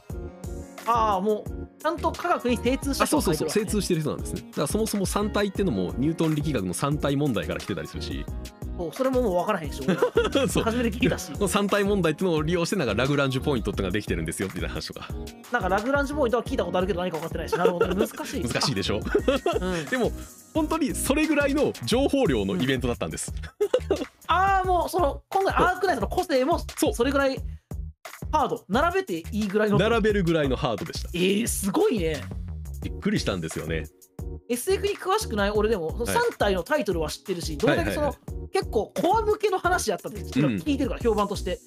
[0.87, 3.71] ああもうちゃんと科学に精通したあそう人が書いてるわけね。
[3.71, 3.81] そうそう。
[3.81, 4.41] 精通してる人なんですね。
[4.51, 8.27] だからそもそも三体ってのもニュートン力学の三体問題から来てたりするし
[8.93, 11.33] それももう分からへんし 初めて聞いたし。
[11.33, 15.09] この三体問題っていうのを利用してなんかラグランジュポイントってのができてるんですよみたいな話とか。
[15.53, 18.43] なんかラグランジュポイントは聞いたことあるけど何か分かってないしなるほどね 難しい。
[18.43, 19.01] 難しいでしょ？
[19.61, 19.85] うん。
[19.87, 20.13] でも
[20.55, 23.33] 本当にそれぐらいの情報量のイベントだったんです、
[24.27, 26.95] ああもうその今回アークナイトの個性もそう。
[26.95, 27.39] それぐらい
[28.33, 28.65] ハード。
[28.69, 29.79] 並べていいぐらいの。
[29.79, 31.09] 並べるぐらいのハードでした。
[31.15, 32.21] えー、すごいね。
[32.83, 33.87] びっくりしたんですよね
[34.49, 36.17] SF に詳しくない俺でも、そのはい。
[36.17, 38.15] 3体のタイトルは知ってるしどれだけその、
[38.53, 40.27] 結構コア向けの話やったってうん。
[40.27, 41.61] 聞いてるから、評判として。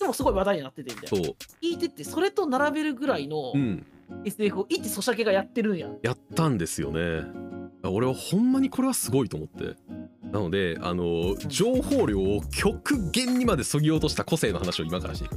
[0.00, 1.24] でもすごい話題になっててみたいな。
[1.26, 1.36] そう。
[1.62, 3.86] 聞いてってそれと並べるぐらいのうん。
[4.24, 5.88] SF を一ソシャゲがやってるんや。
[6.02, 7.24] やったんですよね。
[7.84, 9.76] 俺はほんまにこれはすごいと思って。
[10.32, 15.36] なのであの情報量を極限にまでそぎ落とした個性の話を今からしていく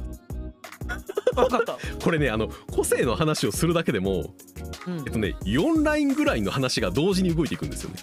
[1.34, 4.34] 分かった、これねあの個性の話をするだけでも
[4.86, 4.98] うん。
[4.98, 7.96] えっとね4ラインぐらいの話が同時に動いていくんですよね。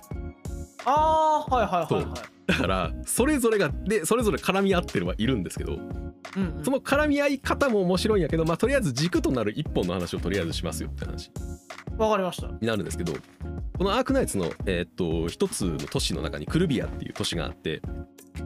[0.85, 2.13] ああはいはいはいはい。
[2.45, 6.63] だからそれぞれがでそれぞれ絡み合ってるはいるんですけどうんうん。
[6.63, 11.31] その絡み合い方も面白いんやけどまあとりあえず軸となる一本の話をとりあえずしますよって話。
[11.97, 12.47] わかりました。
[12.47, 13.13] になるんですけど
[13.77, 17.81] このアークナイツのえーっと一つの都市の中にクルビアっていう都市があって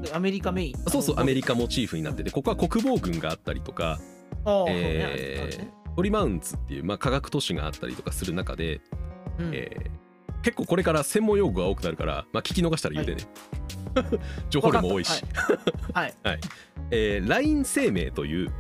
[0.02, 0.78] でアメリカメイン。
[0.90, 4.00] そうそうアメリカカモチーフになっててここは国防軍があったりとか、
[4.70, 5.72] えそうね。
[5.74, 8.82] ートリマウンツっていう、まあ、科学都市があったりとかする中で、
[9.40, 9.52] うん。
[9.54, 9.98] えー
[10.44, 13.22] 結構これから専門用語が多くなるから、まあ、聞き逃したら言うてね、
[14.50, 15.24] 情報量も多いし、
[15.94, 16.40] はい、はい、
[16.92, 18.52] えー、LINE 生命という、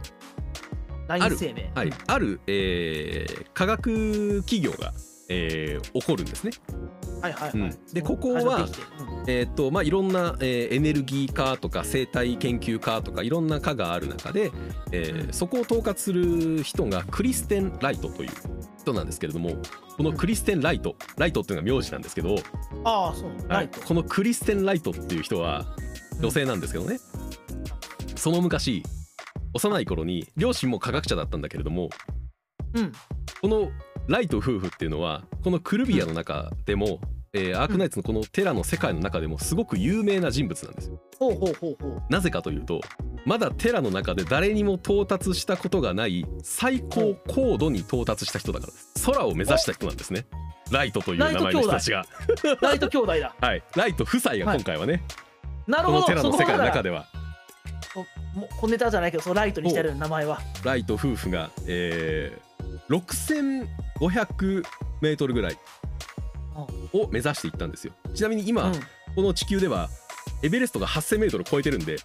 [1.37, 1.71] 生命。
[1.75, 4.93] はい、ある、えー科学企業が、
[5.29, 6.51] えー起こるんですね。
[7.21, 7.93] はいはいはい、うん。
[7.93, 8.67] でここは
[9.27, 14.51] えーっとまあ、いろんな、えーエネルギー科とか生態研究科とかいろんな科がある中で、
[14.91, 15.33] えーうん。
[15.33, 18.29] そこを統括する人がクリステン・ライトという
[18.79, 19.51] 人なんですけれども
[19.97, 22.35] このクリステン・ライトライトっていうのが名字なんですけど、
[22.83, 23.31] ああそう。
[23.49, 23.69] はい。
[23.69, 25.65] このクリステン・ライトっていう人は
[26.21, 26.99] 女性なんですけどね、
[28.15, 28.83] その昔
[29.53, 31.89] 幼い頃に両親も科学者だったんだけれども
[32.73, 32.91] うん。
[33.41, 33.71] この
[34.07, 36.99] ライト夫婦っていうのはこのクルビアの中でも、
[37.33, 41.01] えーアークナイツのこのテラの世界の中でもすごく有名な人物なんですよ。
[41.19, 42.01] ほうほうほうほう。
[42.09, 42.81] なぜかというと
[43.25, 48.73] まだテラの中で誰にも到達したことがない最高高度に到達した人だから
[49.05, 50.25] 空を目指した人なんですね。
[50.71, 52.05] ライトという名前の人たちが。
[52.61, 53.19] ライト兄弟。
[53.19, 53.35] だ。
[53.39, 53.63] はい。
[53.75, 55.03] ライト夫妻が今回はね、
[55.67, 56.01] なるほど。
[56.01, 57.07] このテラの世界の中ででは
[58.35, 60.39] もう小ネタじゃないけどそのライトにしてある名前は。
[60.63, 62.93] ライト夫婦が、えー、
[63.99, 64.63] 6500
[65.01, 65.57] メートルぐらい
[66.93, 67.93] を目指していったんですよ。
[68.13, 68.73] ちなみに今、うん。
[69.15, 69.89] この地球では
[70.43, 71.97] エベレストが8000メートル超えてるんで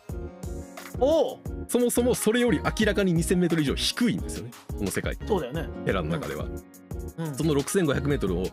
[0.98, 1.40] おお。
[1.68, 4.50] そもそもそれより明らかに2000メートル以上低いんですよね。
[4.68, 5.16] この世界。
[5.26, 5.68] そうだよね。
[5.84, 6.46] テラの中では、
[7.18, 7.34] うん。
[7.34, 8.46] その 6500m を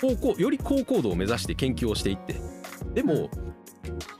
[0.00, 2.36] 高高より高高度を目指して研究をしていって。
[2.94, 3.30] でも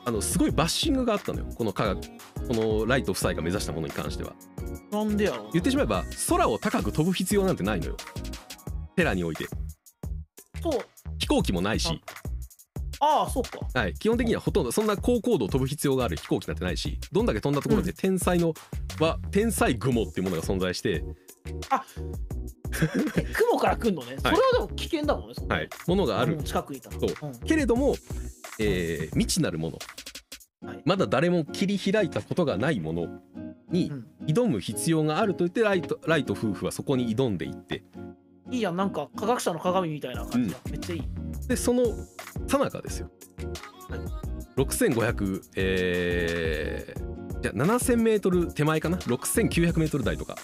[0.04, 1.46] あのすごいバッシングがあったのよ。
[1.56, 2.00] この科学。
[2.00, 2.08] こ
[2.54, 4.32] のライト夫妻が目指したものに関しては。
[4.90, 5.50] なんでやろう。
[5.52, 7.96] 言ってしまえば空を高く飛ぶ必要なんてないのよ
[8.98, 9.46] テラにおいて。
[10.60, 10.72] そう。
[11.18, 12.02] 飛行機もないし、
[12.98, 13.60] ああそうか。
[13.72, 18.54] はい、基本的にはほとんどそんな高高度を飛ぶ必要がある飛行機なんてないしどんだけ飛んだところで天才の
[18.98, 21.04] は天才雲っていうものが存在して、
[23.16, 25.54] え雲から来んのね、それはでも危険だもんねそんな。
[25.54, 26.34] はい、ものがある。
[26.34, 26.98] うん近くにいたら。
[26.98, 27.10] そう。
[27.22, 27.40] うん。
[27.40, 27.94] けれども
[28.58, 29.78] えー未知なるもの、
[30.68, 30.82] はい。
[30.84, 33.06] まだ誰も切り開いたことがないもの
[33.70, 34.06] にうん。
[34.26, 37.84] 挑む必要があると言ってライトライト夫婦はそこに挑んでいって
[38.50, 41.02] いいやんなんか科学者の鏡みたいな感じだ、めっちゃいい。
[41.48, 41.84] でその
[42.46, 43.10] 最中ですよ、
[43.88, 44.00] はい。
[44.56, 50.36] 6500えー、じゃあ7000メートル手前かな？6900メートル台とか。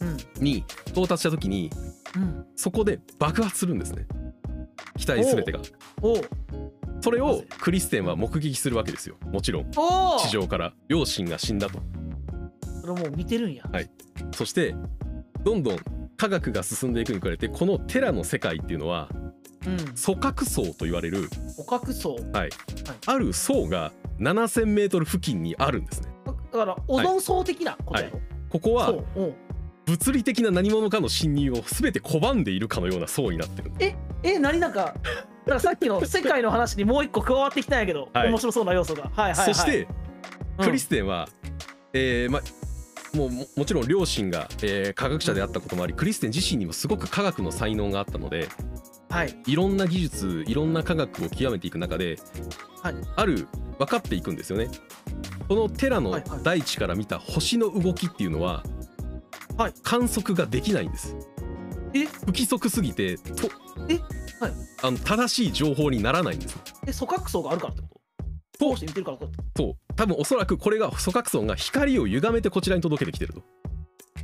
[0.00, 0.42] うん。
[0.42, 1.70] に到達した時に
[2.16, 2.46] うん。
[2.56, 4.06] そこで爆発するんですね。
[4.96, 5.60] 機体全てが。
[7.00, 9.16] それをクリステンは目撃するわけですよ。
[9.30, 9.70] もちろん。
[9.70, 10.72] 地上から。
[10.88, 11.80] 両親が死んだと。
[12.80, 13.90] それもう見てるんや、はい。
[14.32, 14.74] そして
[15.42, 15.78] どんどん
[16.16, 19.08] 科学が進んでいくにつれてこのテラの世界っていうのは
[19.66, 19.76] うん。
[19.76, 22.16] 組閣層と言われる捕獲層。
[23.06, 26.08] ある層が7000メートル付近にあるんですね。
[26.52, 29.06] だからオゾン層的なことやろ、ここはそう。
[29.16, 29.34] おう
[29.86, 33.70] 物理的な何者かの侵入を全て拒んでいるかのような層になってる
[34.22, 35.00] え何なんかだか
[35.46, 38.28] らさっきの世界の話にもう一個加わってきたんやけど、はい。
[38.30, 39.02] 面白そうな要素が。
[39.02, 39.88] はいはい、はい、そして
[40.58, 40.64] うん。
[40.64, 41.28] クリステンは、
[41.92, 42.40] えーま
[43.14, 48.48] もうももちろん両親が、えー科学者であったこともありクリステン自身にもすごく科学の才能があったので
[49.08, 49.36] はい。
[49.46, 52.18] いろんな技術いろんな科学を極めていく中で、
[52.82, 52.94] はい。
[53.14, 53.46] ある
[53.78, 54.68] 分かっていくんですよね。
[55.48, 58.64] このテラの大地から見た星の動きっていうのは、
[59.56, 59.74] はい。
[59.84, 61.14] 観測ができないんです。
[61.92, 62.06] え？
[62.06, 63.48] 不規則すぎてと
[63.88, 63.98] え？
[64.40, 64.52] はい。
[64.82, 66.58] あの正しい情報にならないんです。
[66.86, 68.00] え組閣層があるからってこと？
[68.76, 73.42] して見てるからってことと多分おそらくこれが組閣層が光を歪めてこちらに届けてきてると。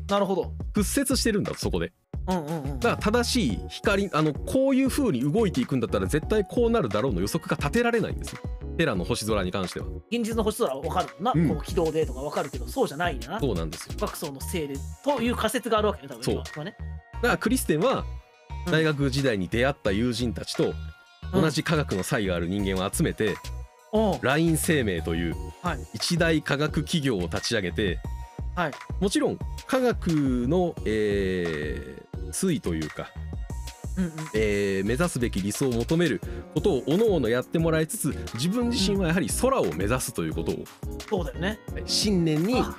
[0.09, 0.53] なるほど。
[0.73, 1.93] 屈折してるんだとそこで。
[2.29, 8.41] うんうんうんだから正しい光あのこういう風に動いていくんだったら絶対こうなるだろうの予測が立てられないんですよ。
[8.77, 9.87] テラの星空に関しては。
[10.11, 11.49] 現実の星空は分かるな、うん。
[11.49, 13.41] この軌道でとか分かるけどそうじゃないんだな。
[13.41, 13.95] そうなんですよ。
[13.99, 16.65] 組閣層のせいでという仮説があるわけね多分そう。
[16.65, 16.77] ね。
[17.15, 18.05] だからクリステンは
[18.67, 18.73] うん。
[18.73, 20.75] 大学時代に出会った友人たちと
[21.33, 23.35] 同じ科学の才がある人間を集めて、おう
[24.23, 25.79] LINE 生命というはい。
[25.95, 27.99] 一大科学企業を立ち上げて
[28.55, 28.73] はい。
[29.01, 33.09] もちろん科学の、えー推移というか、
[33.97, 34.13] うんうん。
[34.35, 36.21] えー目指すべき理想を求める
[36.55, 40.65] ことをおのおのやってもらいつつ自分自身はやはり空を目指すということを
[41.09, 41.59] そうだよね。
[41.73, 42.77] はい信念にあ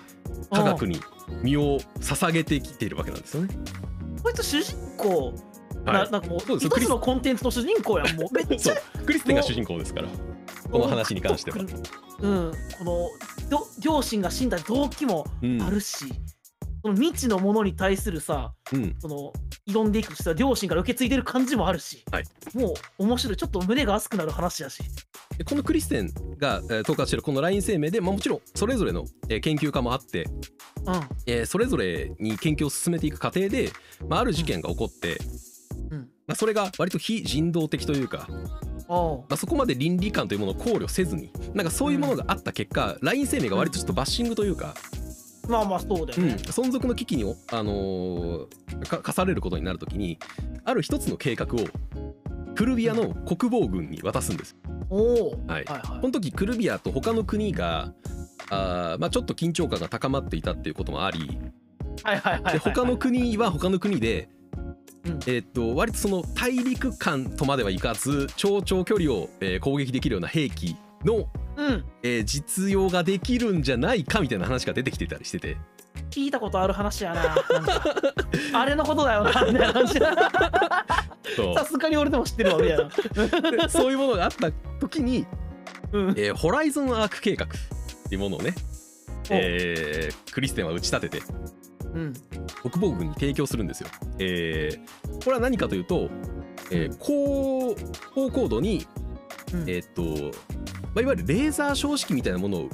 [0.52, 1.00] 科学に
[1.44, 3.50] 身を捧げてきているわけなんですよね。
[4.24, 5.34] こいつ主人公、
[5.86, 8.34] はななんかもう一つのコンテンツの主人公やんも う。
[8.34, 10.08] めっい、ちゃクリステンが主人公ですから
[10.72, 11.58] この話に関しては。
[11.58, 12.52] うん。
[12.80, 13.10] この
[13.50, 15.62] ど両親が死んだ動機もうん。
[15.62, 16.06] あるし、
[16.82, 18.96] その未知のものに対するさうん。
[19.00, 19.34] その
[19.68, 22.24] 挑んでいくさ両親から受け継いでる感じもあるし、はい。
[22.54, 23.38] もう面白い。
[23.38, 24.84] ちょっと胸が熱くなる話やし。
[25.38, 30.24] でこのクリステンが、えー統括しているこの LINE 生命で、まあ、もちろんそれぞれの、えー研究家もあって、
[30.86, 30.94] うん。
[31.26, 33.72] えーそれぞれに研究を進めていく過程で、
[34.08, 35.18] まあ、ある事件が起こって、
[35.92, 36.10] うん。
[36.28, 38.28] まあ、それが割と非人道的というか、
[38.92, 44.76] まあ、そこまで倫理観というものを考慮せずになんかそういうものがあった結果、LINE 生命が割とちょっとバッシングというか、
[45.48, 46.28] まあまあそうだようん。
[46.28, 50.18] ね、存続の危機に、あのーか課されることになるときに
[50.66, 51.58] ある一つの計画を
[52.56, 54.56] クルビアの国防軍に渡すんです。
[54.90, 55.64] おおはい。
[55.66, 56.02] はいはい。
[56.02, 57.94] この時クルビアと他の国が
[58.50, 61.40] あー、まあ、ちょっと緊張感が高まっていたっていうこともあり
[62.04, 64.41] はいはいはいはいで他の国は他の国で、うん
[65.06, 71.86] えーっと割とその大陸間とまではいかず超長距離を、えー攻撃できるような兵器の、うん。
[72.04, 75.58] えー実用ができるんじゃないかみたいな話が出てきてたりしてて。
[76.10, 77.36] 聞いたことある話やな
[78.60, 80.00] あれのことだよなみたいな話。
[80.00, 83.52] さすがに俺でも知ってるわみたいな。
[83.52, 85.26] でそういうものがあった時に、
[85.92, 86.10] うん。
[86.18, 87.50] えーホライゾンアーク計画っ
[88.10, 88.54] ていうものをね、
[89.30, 91.24] えークリステンは打ち立てて
[91.94, 92.14] うん。
[92.62, 93.90] 国防軍に提供するんですよ。
[94.20, 96.10] えーこれは何かというと、
[96.72, 97.76] えー高
[98.16, 98.86] 高高度に、
[99.54, 99.62] うん。
[99.70, 100.38] えーっと
[100.94, 102.70] まあ、いわゆるレーザー標識みたいなものを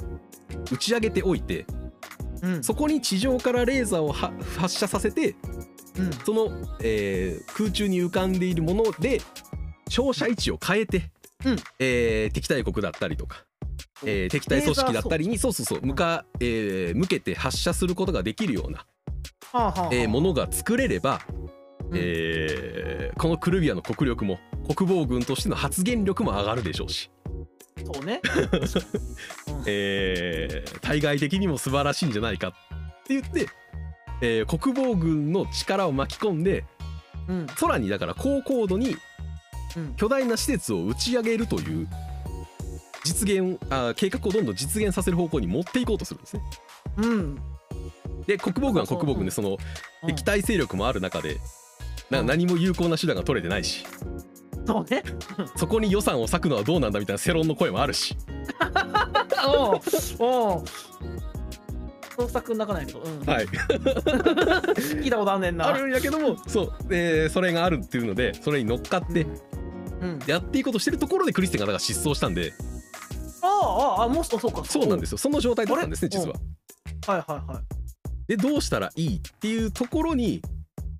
[0.72, 1.66] 打ち上げておいて
[2.42, 2.64] うん。
[2.64, 5.34] そこに地上からレーザーをは発射させて
[5.98, 6.12] うん。
[6.24, 6.50] その、
[6.80, 9.20] えー空中に浮かんでいるもので
[9.88, 11.10] 照射位置を変えて、
[11.44, 11.56] うん。
[11.78, 13.44] えー敵対国だったりとか、
[14.04, 18.86] えー敵対組織だったりにそうそうそう向か、えー向けて発射することができるような、
[19.92, 21.20] えーものが作れれば、
[21.90, 21.94] うん。
[21.94, 24.38] えーこのクルビアの国力も
[24.72, 27.10] 国防軍としての発言力も上がるでしょうし、
[27.84, 28.20] そうね。
[29.48, 29.62] うん。
[29.66, 32.52] えー対外的にも素晴らしいんじゃないかっ
[33.04, 33.48] て言って、
[34.20, 36.64] えー国防軍の力を巻き込んで
[37.28, 37.46] うん。
[37.58, 38.96] 空にだから高高度に
[39.76, 39.94] うん。
[39.96, 41.88] 巨大な施設を打ち上げるという
[43.04, 46.42] 実現あ計画をどんどん実現させる方向に持っていこうとするんですね。
[46.98, 47.38] うん
[48.28, 49.56] で国防軍は国防軍でその
[50.06, 51.38] 敵対勢力もある中で
[52.10, 53.84] な何も有効な手段が取れてないし。
[54.66, 55.02] そうね。
[55.56, 58.16] そこに予算を割くのはどうなんだみたいな世論の声もあるし。
[59.46, 59.80] おう
[60.18, 60.64] おう。
[62.18, 63.46] 創作泣かないけど、うん、はい。
[64.76, 65.68] 聞いたことあんねんな。
[65.68, 69.26] あるんやけどもそう、えーそれがあるっていうのでそれに乗っかって
[70.00, 72.52] うん、やっていこうとしてるところでクリステンがだから失踪したんで。
[73.42, 74.64] ああああもうそうそうか。
[74.64, 75.18] そうなんですすよ。
[75.18, 76.34] その状態だったんですね実は。
[77.06, 77.77] はいはいはい
[78.28, 80.42] でどうしたらいいっていうところに、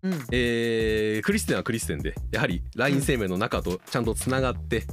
[0.02, 0.12] うん。
[0.32, 4.84] えークリステンはクリステンでやはり LINE 生命の中とちゃんとつながって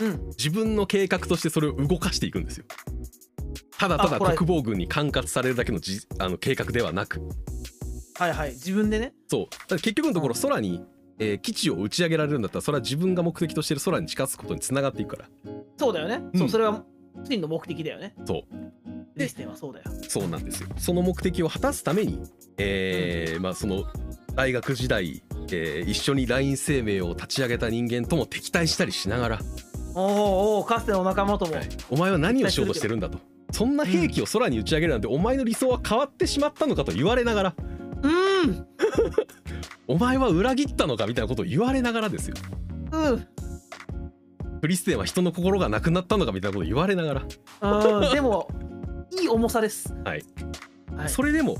[0.00, 0.28] うん。
[0.28, 2.64] 自分の計画としてそれを動かしていくんですよ。
[3.78, 7.20] ただただ国防軍に管轄されるだけのじあの計画ではなく。
[8.14, 8.50] はいはい。
[8.52, 9.12] 自分でね。
[9.28, 9.76] そう。
[9.76, 10.40] 結局のところうん。
[10.40, 10.84] 空に、
[11.18, 15.28] えー基地を打ち上げられるんだったらそれは自分が目的としてる空に近づくことにつながっていくから。
[15.76, 16.38] そうだよね、うん。
[16.38, 16.84] そうそれは
[17.28, 18.14] 真の目的だよね。
[18.26, 18.42] そう。
[19.14, 19.90] クリステンはそうだよ。
[20.08, 20.68] そうなんですよ。
[20.76, 22.20] その目的を果たすために、
[22.56, 23.84] えーまあその
[24.34, 29.38] 大学時代、えー一緒に LINE 生命を立ち上げた人間とも敵対したりしながら、
[29.94, 31.68] おおおおかつての仲間とも、はい。
[31.90, 33.18] お前は何をしようとしてるんだと。
[33.50, 37.54] そんな兵器を空に打ち上げるなんて、お前の理想は変わってしまったのかと言われながら。
[38.02, 38.08] う
[38.46, 38.66] ん。
[39.88, 42.36] お前は裏切ったのかみたいなことを言われながらですよ。
[42.92, 43.26] うん
[44.60, 48.48] クリステンは人の心がなくなったのかみたいなことを言われながら、うんでも
[49.20, 49.94] いい重さです。
[50.04, 50.22] はい。
[50.96, 51.08] はい。
[51.08, 51.56] それでも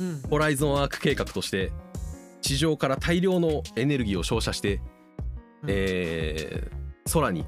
[0.00, 0.22] うん。
[0.30, 1.72] ホライゾンアーク計画として
[2.40, 4.80] 地上から大量のエネルギーを照射して、
[5.62, 5.68] うん。
[5.68, 7.44] えー空に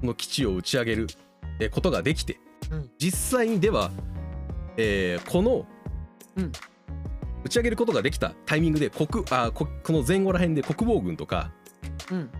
[0.00, 1.08] この基地を打ち上げる
[1.58, 2.38] えーことができて、
[2.70, 2.90] うん。
[2.98, 3.90] 実際にでは、
[4.76, 5.66] えーこの、
[6.36, 6.52] うん。
[7.44, 11.50] 打ち上げることができたタイミングで国あここの前後ら辺で国防軍とか
[12.12, 12.30] うん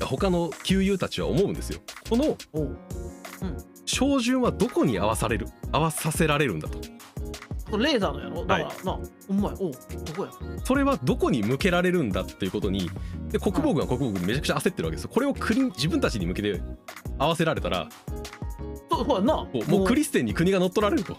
[0.00, 1.80] 他の旧友たちは思うんですよ。
[2.08, 2.36] この
[3.84, 6.78] 照準はどこに合わされる合わさせられるんだと。
[7.76, 8.46] レーザーのやろ？
[8.46, 9.72] だから、なお前おう
[10.04, 10.30] どこや？
[10.64, 12.90] それはどこに向けられるんだっていうことに
[13.28, 15.10] で国防軍は国防軍でめちゃくちゃ焦ってるわけですよ。
[15.12, 16.60] これを国自分たちに向けて
[17.18, 17.88] 合わせられたら
[18.90, 19.86] そうやんなもうもう。
[19.86, 21.16] クリステンに国が乗っ取られると。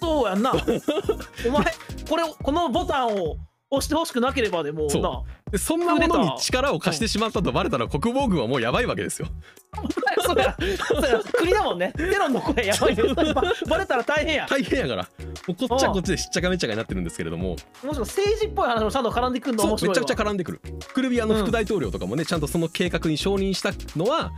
[0.00, 0.52] そうやんな。
[1.46, 1.74] お前
[2.08, 3.36] これをこのボタンを
[3.70, 9.28] 押してほしくなければでもうなでそんなものに力を貸してしまったとバレたら国防軍はもうやばいわけですよ。
[10.24, 11.92] そうやそうや国だもんね。
[11.96, 13.34] テロンの声やばいよバ
[13.68, 14.46] バレたら大変や。
[14.48, 15.02] 大変やから。
[15.02, 17.50] もうこっちはこっちでしっちゃかめっちゃかになってるんですけれども。
[17.50, 19.94] もしくは政治っぽい話もちゃんと絡んでくるの面白いわ。
[19.94, 20.60] めちゃくちゃ絡んでくる。
[20.94, 24.32] クルビアの副大統領とかもね、ちゃんとその計画に承認したのは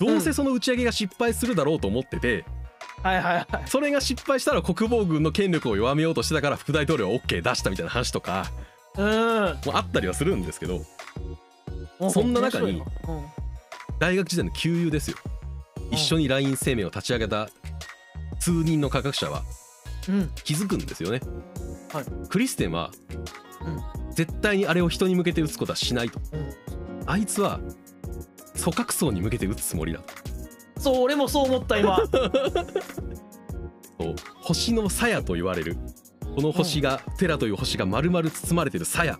[0.00, 2.44] どうせその打ち上げが失敗するだろうと思ってて、
[3.02, 3.46] はいはいはい。
[3.66, 8.46] それが失敗したら国防軍の権力を弱めようとしてたから副大統領は OK 出したみたいな話とか
[8.98, 9.58] うん。
[9.64, 10.82] もあったりはするんですけど
[12.00, 12.10] うん。
[12.10, 12.82] そんな中に
[13.98, 15.16] 大学時代の旧友ですよ。
[15.90, 17.48] 一緒に LINE 生命を立ち上げた
[18.40, 19.42] 数人の科学者は
[20.44, 21.20] 気づくんですよね、
[21.92, 22.04] はい。
[22.28, 22.90] クリステンは
[23.64, 24.12] うん。
[24.12, 26.20] 絶対にあれを人に向けて撃つことはしないと。
[26.32, 26.50] うん。
[27.06, 27.60] あいつは
[28.54, 30.00] 組閣層に向けて撃つつもりだ。
[30.78, 31.98] そう俺もそう思った今。
[32.08, 32.30] と
[34.40, 35.76] 星の鞘と言われる
[36.34, 39.18] この星が、テラという星が丸々包まれてる鞘。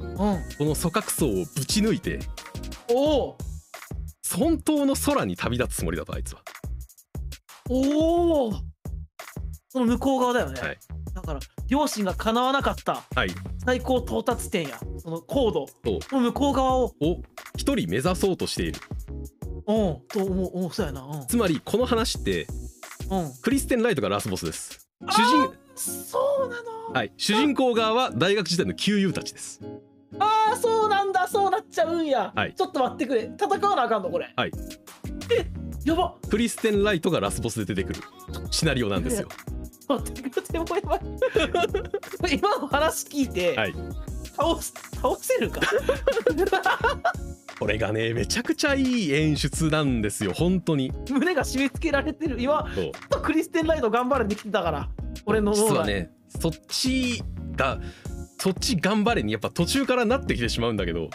[0.00, 0.16] うん。
[0.16, 2.20] この組閣層をぶち抜いて
[2.90, 3.38] おお
[4.36, 6.42] 本当の空に旅立つつもりだとあいつは。
[7.68, 8.52] おお
[9.68, 10.78] その向こう側だよね、はい。
[11.14, 13.02] だから両親が叶わなかった。
[13.14, 13.30] はい。
[13.64, 14.78] 最高到達点や。
[14.98, 15.66] その高度。
[16.08, 16.84] その向こう側を。
[17.00, 17.22] を
[17.56, 18.80] 一人目指そうとしている。
[19.66, 20.00] うん。
[20.08, 20.66] と思う。
[20.66, 21.02] おそうやな。
[21.02, 21.26] うん。
[21.26, 22.46] つまりこの話って
[23.10, 23.32] うん。
[23.42, 24.88] クリステン・ライトがラスボスです。
[25.08, 25.14] 主
[25.46, 26.92] 人そうなの？
[26.92, 27.12] はい。
[27.16, 29.60] 主人公側は大学時代の旧友たちです。
[30.18, 32.54] ああそうなんだそうなっちゃうんや、はい。
[32.54, 33.30] ちょっと待ってくれ。
[33.40, 34.32] 戦わなあかんのこれ。
[34.36, 34.52] はい。
[35.32, 35.46] え
[35.84, 36.16] やば。
[36.28, 38.02] クリステン・ライトがラスボスで出てくる
[38.50, 39.28] シナリオなんですよ。
[39.88, 41.00] 待ってくれてもやばい。
[42.36, 43.74] 今の話聞いて、はい
[44.36, 45.60] 倒す倒せるか？
[47.60, 50.92] これがねめちゃくちゃいい演出なんですよ本当に。
[51.10, 52.40] 胸が締め付けられてる。
[52.40, 52.84] 今そう。
[52.84, 54.88] ちょっとクリステンライト頑張れできてたから
[55.26, 55.68] 俺の脳内。
[55.68, 57.22] 実はねそっち
[57.56, 57.78] が
[58.38, 61.10] そっち頑張れにやっぱ途中からなってきてしまうんだけど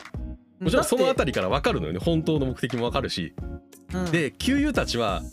[0.60, 2.00] もちろんそのあたりから分かるのよね。
[2.00, 3.34] 本当の目的も分かるし。
[4.06, 5.24] り、で旧友たちは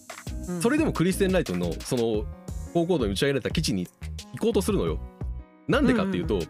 [0.48, 0.62] うん。
[0.62, 2.24] それでもクリステン・ライトのその
[2.72, 3.86] 高高度に打ち上げられた基地に
[4.32, 4.98] 行こうとするのよ。
[5.68, 6.40] なんでかっていうと、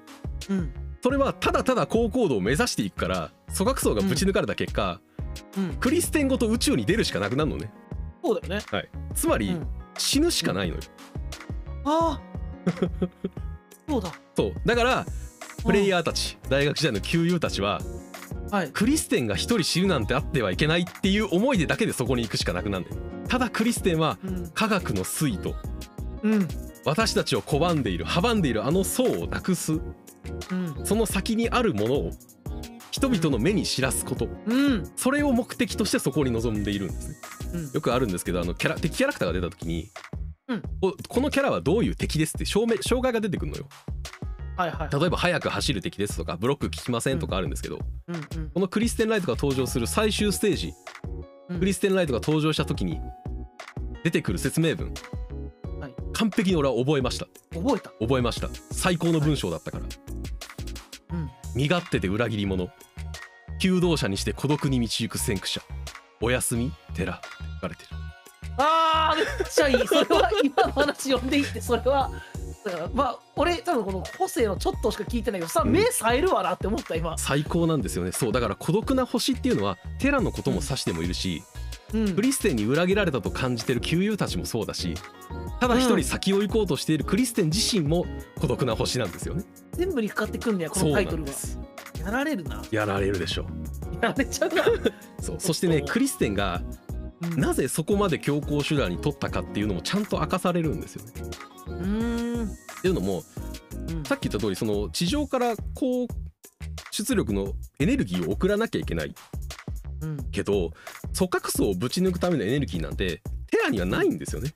[0.50, 0.72] うん
[1.03, 5.00] それはただただ高高度を目指していくから組閣層がぶち抜かれた結果、
[5.57, 5.74] うん。
[5.74, 7.72] クリステンごと宇宙に出るしかなくなるのね。
[8.24, 8.64] そうだよね。
[9.14, 9.66] つまり、うん。
[9.98, 10.82] 死ぬしかないのよ。
[11.84, 12.20] ああ。
[13.88, 14.12] そうだ。
[14.36, 14.55] そう。
[14.64, 15.07] だから
[15.64, 17.80] プレイヤーたち大学時代の旧友たちは
[18.53, 18.70] はい。
[18.70, 23.03] クリステンが一人死ぬなんてあってはいけないっていう思いでだけでそこに行くしかなくなるんだよ。
[23.28, 24.50] ただクリステンはうん。
[24.55, 25.57] 科学の粋と
[26.22, 26.48] うん
[26.84, 29.72] 私たちを拒んでいる阻んでいるあの層をなくす。
[29.72, 30.80] うん。
[30.84, 32.10] その先にあるものを
[32.90, 34.28] 人々の目に知らすこと。
[34.46, 34.90] うん。
[34.96, 37.16] それを目的としてそこに臨んでいるんですね。
[37.54, 37.70] うん。
[37.72, 39.90] よくあるんですけどあのキャラ敵キャラクターが出た時に、
[40.48, 40.62] うん。
[40.80, 43.68] ここのキャラはどういう敵ですって証明障害が出てくるのよ。
[44.56, 44.90] はいはい。
[44.92, 47.78] 例えば速く走る敵ですとかブロック効きませんとかあるんですけど、
[48.08, 48.50] うんうん。
[48.50, 50.72] このクリステンライトが登場する最終ステージ、
[51.48, 51.58] うん。
[51.58, 53.00] クリステンライトが登場した時に
[54.04, 55.21] 出てくる説明文、はい
[56.12, 57.26] 完璧に俺は覚えました。
[57.54, 57.90] 覚えた？
[58.00, 58.48] 覚えました。
[58.70, 61.30] 最高の文章だったから、うん。
[61.54, 62.68] 身勝手で裏切り者。
[63.60, 65.60] 求道者にして孤独に導く先駆者。
[66.20, 67.14] おやすみ寺。
[67.14, 67.88] って書かれてる。
[68.58, 69.86] あーめっちゃいい。
[69.86, 72.10] それは今の話読んでいってそれは。
[72.64, 75.72] だからまあ俺多分この個性のちょっとしか聞いてないけどさ、うん。
[75.72, 77.16] 目冴えるわなって思った今。
[77.18, 78.12] 最高なんですよね。
[78.12, 81.61] そうだから孤独な星っていうのはテラのことも指してもいるし、うん
[81.93, 84.95] クリステンに裏切られたと感じてる旧友たちもそうだし
[85.61, 88.07] ただ一人先を行こうとしているクリステン自身も
[88.40, 89.45] 孤独な星なんですよね。
[89.72, 91.59] 全部にかかってくんねやこのタイトルがんです
[92.01, 92.62] やられるな。
[92.70, 93.47] やられるでしょ。
[94.01, 95.36] やられちゃうな、うそう。
[95.38, 96.62] そしてねクリステンが
[97.22, 97.40] うん。
[97.40, 101.12] なぜそこまで強硬手段に取ったかっていうのもちゃんと明かされるんですよね。
[101.66, 102.49] うーん。
[102.49, 103.22] っていうのも
[103.88, 104.05] うん。
[104.05, 106.09] さっき言った通りその地上から高
[106.90, 109.14] 出力のエネルギーを送らなきゃいけない
[110.03, 110.30] うん。
[110.30, 110.72] けど
[111.16, 114.55] 組閣層をぶち抜くためのエネルギーなんてテラにはないんですよね。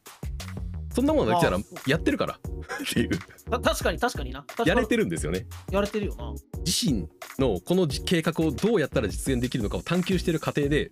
[0.92, 2.34] そんなものが来たらやってるから。
[2.34, 3.10] っていう。
[3.50, 4.44] た確かに確かにな。
[4.64, 5.46] やれてるんですよね。
[5.70, 6.32] やれてるよな。
[6.64, 7.06] 自身
[7.38, 10.90] のこの計画をどうやったら実現できるのかを探求している過程で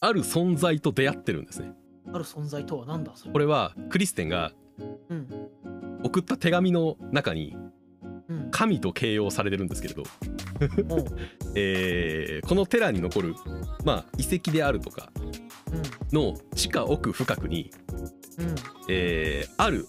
[0.00, 1.66] ある存在と出会ってるんですね。
[1.66, 1.82] うん
[2.14, 3.32] ある存在とは何だそれ。
[3.32, 4.52] これはクリステンが
[5.08, 5.28] うん。
[6.04, 7.56] 送った手紙の中に
[8.28, 8.50] うん。
[8.50, 10.31] 神と形容されてるんですけれど、おう
[11.54, 13.34] えーこの寺に残る、
[13.84, 15.10] まあ、遺跡であるとか
[16.12, 17.70] の地下奥深くに、
[18.38, 18.46] うん。
[18.46, 18.54] うん
[18.88, 19.86] えーある、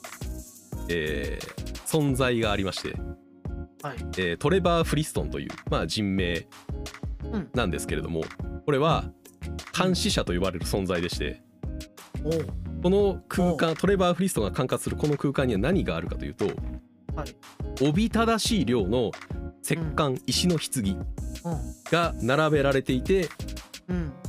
[0.90, 2.96] えー存在がありまして、
[3.84, 3.98] はい。
[4.18, 6.46] えートレバー・フリストンという、まあ、人名
[7.32, 7.50] うん。
[7.54, 8.24] なんですけれども
[8.66, 9.12] これは
[9.78, 11.42] 監視者と呼ばれる存在でして
[12.82, 16.46] この空間トレバー・フリストンが管轄するこの空間には何があるかというと
[17.16, 17.36] はい。
[17.82, 19.12] おびただしい量の
[19.64, 21.06] 石棺、石の棺
[21.90, 23.30] が並べられていて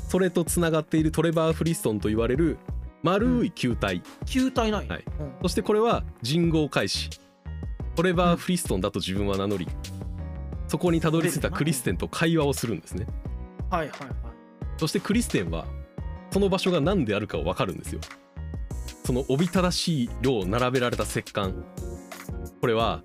[0.08, 2.56] それとつながっているトレバー・フリストンと言われる
[3.02, 4.88] 丸い球体、球体ない。
[4.88, 5.04] はい。
[5.20, 5.32] うん。
[5.42, 7.10] そしてこれは人号開始
[7.96, 9.68] トレバー・フリストンだと自分は名乗り
[10.68, 13.06] そこにたどり着いたクリステンと会話をするんですね。
[13.70, 14.10] はいはいはい。
[14.78, 15.66] そしてクリステンは
[16.30, 18.00] その場所が何であるか分かるんですよ。
[19.04, 21.64] そのおびただしい量並べられた石棺
[22.64, 23.02] これは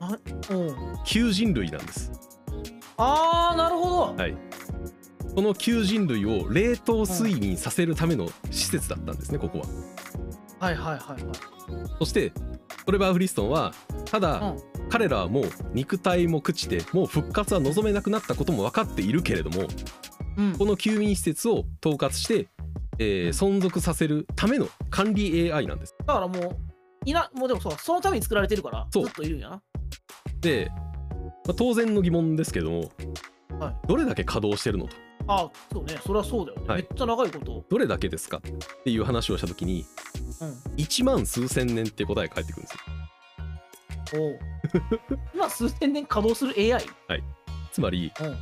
[1.03, 2.09] 旧人類なんです。
[2.95, 4.15] あーなるほど。
[4.15, 4.33] はい。
[5.35, 9.65] この旧人類を冷凍睡眠させるための施設だったんですねここは。
[10.65, 11.33] はいはいはいはい。
[11.99, 12.31] そして
[12.85, 13.73] トレバー・フリストンは
[14.05, 14.45] ただ、う
[14.85, 14.87] ん。
[14.87, 15.43] 彼らはもう
[15.73, 19.67] 肉体も朽ちてもう復活は望めなくなったことも分かっているけれども
[20.37, 20.57] うん。
[20.57, 22.47] この休眠施設を統括して、
[22.97, 25.95] えー存続させるための管理 AI なんです。
[26.05, 26.68] だからもう
[27.09, 29.61] いなもうでもそうそのために作られてるからずっといるんやな。
[30.41, 30.71] で、
[31.45, 32.91] まあ当然の疑問ですけども、
[33.59, 33.87] はい。
[33.87, 34.95] どれだけ稼働してるのと。
[35.27, 35.99] あそうね。
[36.05, 36.81] それはそうだよね、はい。
[36.81, 37.65] めっちゃ長いこと。
[37.69, 39.85] どれだけですかっていう話をした時に
[40.41, 40.73] うん。
[40.77, 44.21] 1万数千年って答えが返ってくるんですよ。
[44.21, 44.39] おう。
[45.35, 46.83] 今数千年稼働する AI?
[47.71, 48.37] つまりうん。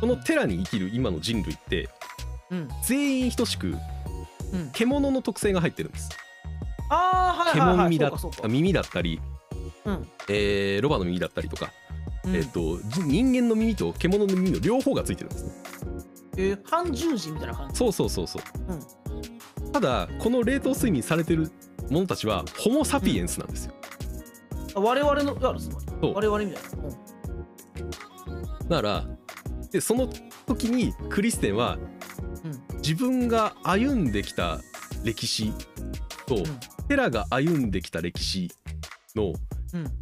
[0.00, 1.88] このテラに生きる今の人類って
[2.50, 2.68] うん。
[2.82, 3.70] 全員等しくう
[4.56, 4.70] ん。
[4.72, 6.10] 獣の特性が入ってるんです。
[6.10, 6.21] ああはいはいはい
[7.52, 8.12] 獣耳だ
[8.48, 9.20] 耳だったり、
[9.84, 10.08] うん。
[10.28, 11.72] えーロバの耳だったりとか、
[12.24, 12.36] うん。
[12.36, 15.52] えっとじ人間の耳と獣の耳の両方がついてるんですね。
[16.36, 17.76] えー半十字みたいな感じ？
[17.76, 18.42] そうそうそうそう、
[19.72, 21.50] ただこの冷凍睡眠されてる
[21.90, 23.74] 者たちはホモ・サピエンスなんですよ、
[24.76, 25.70] あ我々のいわゆるつ
[26.00, 26.62] 我々みたい
[28.68, 29.04] な、だから
[29.70, 30.08] でその
[30.46, 31.76] 時にクリステンは
[32.44, 32.78] うん。
[32.78, 34.60] 自分が歩んできた
[35.04, 35.52] 歴史
[36.26, 36.42] と、ん
[36.92, 38.50] テラが歩んできた歴史
[39.16, 39.32] の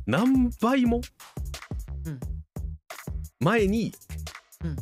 [0.06, 1.00] 何倍も
[2.04, 2.20] うん。
[3.38, 3.92] 前に
[4.64, 4.76] うん。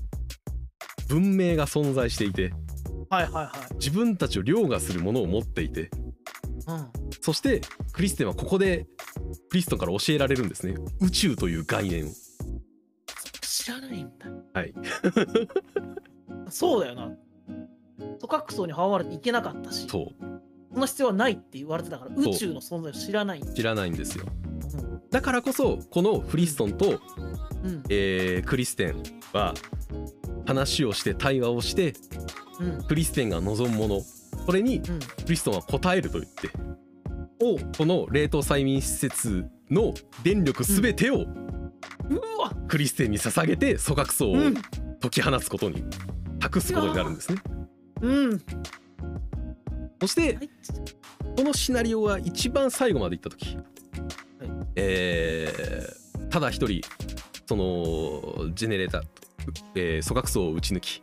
[1.09, 2.55] 文明が存在していて
[3.75, 5.91] 自分たちを凌駕するものを持っていて
[6.67, 6.91] うん。
[7.21, 7.61] そして
[7.93, 8.87] クリステンはここで
[9.51, 10.77] クリストンから教えられるんですね。
[11.03, 12.11] 宇宙という概念を。
[13.43, 14.27] 知らないんだ。
[14.55, 14.73] はい。
[16.49, 17.13] そうだよな。
[17.99, 19.87] 組閣層に阻まれていけなかったし。
[19.87, 20.39] そう
[20.73, 23.43] その必要はないって言われてたから宇宙の存在を知らない。
[23.55, 24.27] 知らないんですよ。
[25.11, 27.01] だからこそこのフリストンと、
[27.65, 27.83] うん。
[27.89, 29.03] えークリステン
[29.33, 29.55] は
[30.47, 31.95] 話をして対話をして
[32.61, 32.83] うん。
[32.85, 34.01] クリステンが望むもの。
[34.47, 34.85] それにうん。
[34.85, 36.51] クリストンは答えると言って
[37.43, 37.59] おう。
[37.77, 41.27] この冷凍催眠施設の電力すべてを
[42.69, 44.55] クリステンに捧げて組閣層をうん。
[45.01, 45.85] 解き放つことに
[46.41, 47.41] 託すことになるんですね。
[48.03, 48.43] うん
[50.01, 50.51] そしてはい。
[51.37, 53.57] このシナリオが一番最後までいった時、
[54.77, 55.99] えー
[56.31, 56.83] ただ一人
[57.47, 59.03] そのジェネレーター、
[59.75, 61.03] えー組閣層を撃ち抜き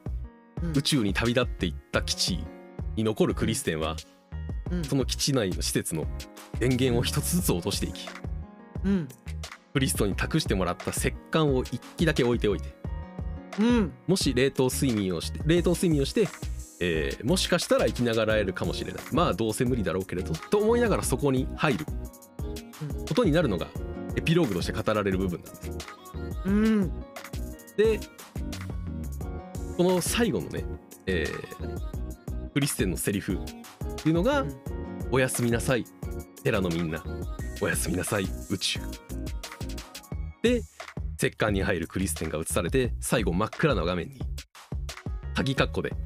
[0.61, 0.71] うん。
[0.77, 2.39] 宇宙に旅立っていった基地
[2.95, 3.95] に残るクリステンは
[4.71, 4.83] うん。
[4.83, 6.05] その基地内の施設の
[6.59, 8.07] 電源を一つずつ落としていき
[8.83, 9.07] うん。
[9.73, 12.75] クリストに託してもらった石棺を一機だけ置いておいて
[13.59, 13.93] うん。
[14.07, 16.27] もし冷凍睡眠をして冷凍睡眠をして、
[16.79, 19.03] えーもしかしたら生きながらえるかもしれない。
[19.11, 21.85] まあどうせ無理だろうけれどと思いながらそこに入る。
[22.81, 23.05] うん。
[23.05, 23.67] ことになるのが
[24.15, 25.71] エピローグとして語られる部分なんです。
[26.45, 26.89] うん。
[27.77, 27.99] で
[29.77, 30.63] この最後のね、
[31.05, 31.95] えー
[32.53, 33.37] クリステンのセリフっ
[33.97, 34.55] ていうのがうん
[35.11, 35.83] 「おやすみなさい
[36.41, 37.03] 寺のみんな
[37.61, 38.79] おやすみなさい宇宙」
[40.41, 40.61] で
[41.21, 44.21] 石棺に入るクリステンが映されて最後真っ暗な画面に
[45.33, 46.04] 鍵括弧で、うん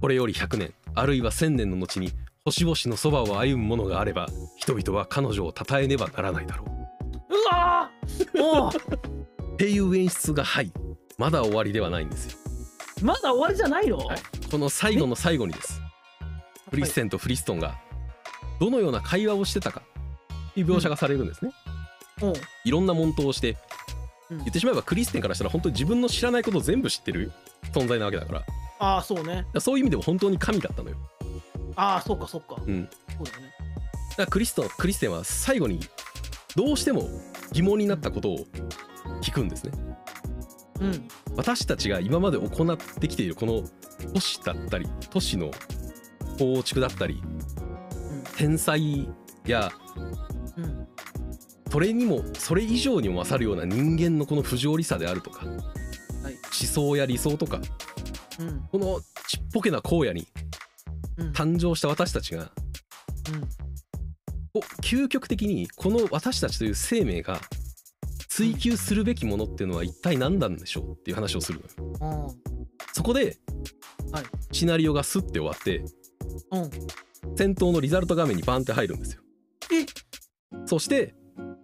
[0.00, 2.12] これより100年あるいは1000年の後に
[2.44, 7.34] 星々のそばを歩むものがあれば人々は彼女を称えねばならないだろう。
[7.34, 8.38] うわー。
[8.40, 10.72] もっていう演出がはい
[11.18, 12.38] まだ終わりではないんですよ。
[13.02, 14.18] うまだ終わりじゃないの、はい。
[14.50, 15.80] この最後の最後にです。
[16.70, 17.76] クリステンとフリストンが
[18.60, 19.82] どのような会話をしてたか。
[20.50, 21.52] っていう描写がされるんですね、
[22.22, 22.32] うん。
[22.64, 23.56] いろんな問答をして
[24.30, 24.38] うん。
[24.38, 27.32] 言ってしまえばクリステンからしたら本当に自分の知らないことを全部知ってる
[27.74, 28.42] 存在なわけだから
[28.78, 29.46] ああそうね。
[29.52, 30.96] らそういう意味でも本当に神だったのよ、
[31.76, 32.60] ああそうかそうか。
[32.66, 33.56] うん、だそうだよね
[34.16, 35.80] からクリストクリステンは最後に
[36.56, 37.08] どうしても
[37.52, 38.38] 疑問になったことを
[39.22, 39.72] 聞くんですね。
[40.80, 41.08] うん。
[41.36, 43.62] 私たちが今まで行ってきているこの
[44.14, 45.50] 都市だったり都市の
[46.38, 47.22] 構築だったり
[48.36, 49.08] 天才
[49.46, 49.70] や
[50.56, 50.88] うんうん。
[51.70, 55.52] それにもそれ以上にも勝るような人間のこの不条理さであるとか、は
[56.30, 56.34] い。
[56.34, 57.60] 思想や理想とか
[58.38, 58.68] うん。
[58.70, 60.26] このちっぽけな荒野に
[61.16, 61.30] うん。
[61.32, 62.50] 誕生した私たちが
[64.52, 67.40] こう究極的にこの私たちという生命が
[68.28, 72.34] 追求するべきものっていうのは一体何なんでしょうっていう話をするのよ。
[72.92, 73.38] そこで、
[74.12, 74.24] はい。
[74.52, 75.84] シナリオがスッて終わって
[76.50, 76.70] うん。
[77.36, 79.22] 戦闘のリザルト画面にバンって入るんですよ。
[79.72, 79.86] え？
[80.66, 81.14] そして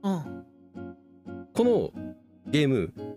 [0.03, 0.45] うん。
[1.55, 1.91] この
[2.47, 3.11] ゲームうん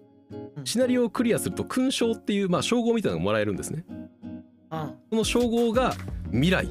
[0.65, 3.85] シナリオをクリアすると勲章っていう、まあ、称号みたいなのがもらえるんですね。
[3.89, 4.95] うん。
[5.11, 5.95] その称号が
[6.31, 6.67] 未来。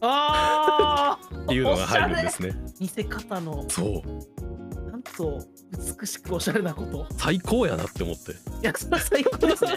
[0.00, 2.52] ああっていうのが入るんですね。
[2.80, 3.64] 見せ方の。
[3.68, 4.90] そう。
[4.90, 5.40] なんと
[6.00, 7.06] 美しくおしゃれなこと。
[7.16, 8.32] 最高やなって思って。
[8.32, 9.70] いやそれは最高ですね。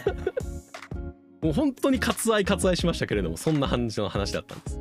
[1.42, 4.80] もう本当に割愛割愛しましたけれどもそんな感じの話だったんです。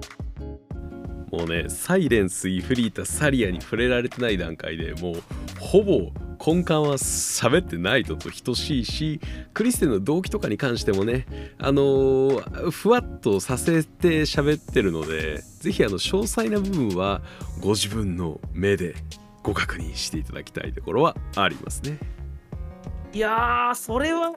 [1.30, 5.22] もうねサイレンスイフリータサリアに触れられてない段階でもう
[5.58, 6.10] ほぼ
[6.44, 9.20] 根幹は喋ってないのと等しいし
[9.52, 11.26] クリステンの動機とかに関してもね
[11.58, 17.20] あのーふわっとさせて喋ってるのでぜひあの詳細な部分は
[17.60, 18.94] ご自分の目で
[19.42, 21.98] ご確認していただきたいところはありますね。
[23.12, 24.32] いやーそれは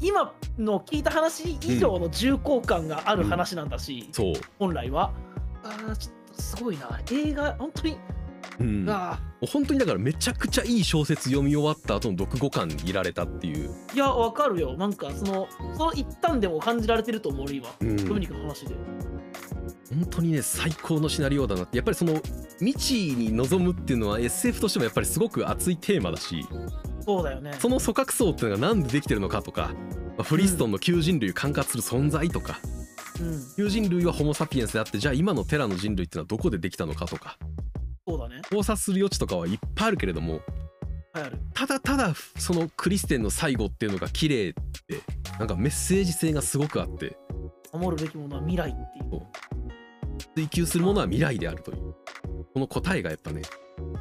[0.00, 5.12] 今の聞いた話以上の重厚感がある話なんだし、そう、本来は。
[5.64, 7.00] あーちょっとすごいな。
[7.10, 7.96] 映画本当に
[8.60, 14.76] うん、あ本当にだからめちゃくちゃいい小説読み終わった後の読後感にいられたっていう、ーいやわかるよ。
[14.76, 17.68] なんかそのその一旦でも感じられてると思う俺今。
[17.80, 17.96] うん。
[17.96, 18.74] ドミニクの話で。
[19.90, 21.76] 本当にね最高のシナリオだなって。
[21.76, 22.20] やっぱりその
[22.58, 26.46] 未知に臨むっていうのは SF としてもやっぱりすごく熱いテーマだし。
[27.00, 27.54] そうだよね。
[27.58, 29.72] その組閣層っていうのが何でできてるのかとか、
[30.16, 32.60] まあフリストンの旧人類を管轄する存在とか、
[33.20, 33.42] うん。
[33.56, 37.36] 旧人類はホモ・サピエンスであってじゃあ今のテラの人類っていうのはどこでできたのかとか
[38.06, 38.42] そうだね。
[38.50, 40.40] 考察する余地とかはいっぱいあるけれども
[41.12, 41.38] はいある。
[41.54, 45.00] ただただそのクリステンの最後っていうのが綺麗で
[45.38, 47.16] なんかメッセージ性がすごくあって
[47.72, 49.22] 守るべきものは未来っていう。
[50.34, 51.94] 追求するものは未来であるという。
[52.54, 53.42] この答えがやっぱね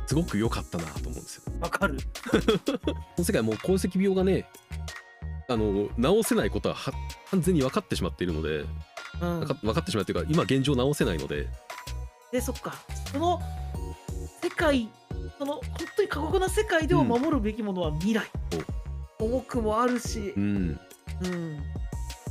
[0.07, 1.53] すごく良かったなと思うんですよ。
[1.61, 1.97] わかる。
[2.65, 2.77] こ
[3.17, 4.45] の世界はもう鉱石病がね
[5.47, 5.89] あの
[6.21, 6.91] 治せないことはは
[7.29, 8.65] 完全に分かってしまっているので、
[9.21, 9.39] うん。
[9.39, 11.47] 分か分かってしまうというか今現状治せないので。
[12.31, 12.73] でそっか。
[13.11, 13.60] その世
[14.55, 14.89] 界
[15.37, 15.63] その本
[15.95, 18.27] 当に過酷な世界でも守るべきものは未来、
[19.19, 20.33] 重くもあるし。
[20.35, 20.79] う、ん。
[21.23, 21.59] うん、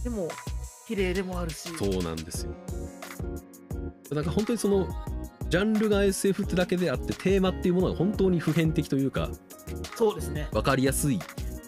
[0.03, 0.29] でも
[0.87, 1.69] 綺麗でもあるし。
[1.77, 2.53] そうなんですよ。
[4.13, 4.89] なんか本当にその
[5.49, 9.29] ジャンルが SF ってだけであってテーマっていうものが本当に普遍的というか
[9.97, 10.49] そうですね。
[10.53, 11.19] 分かりやすい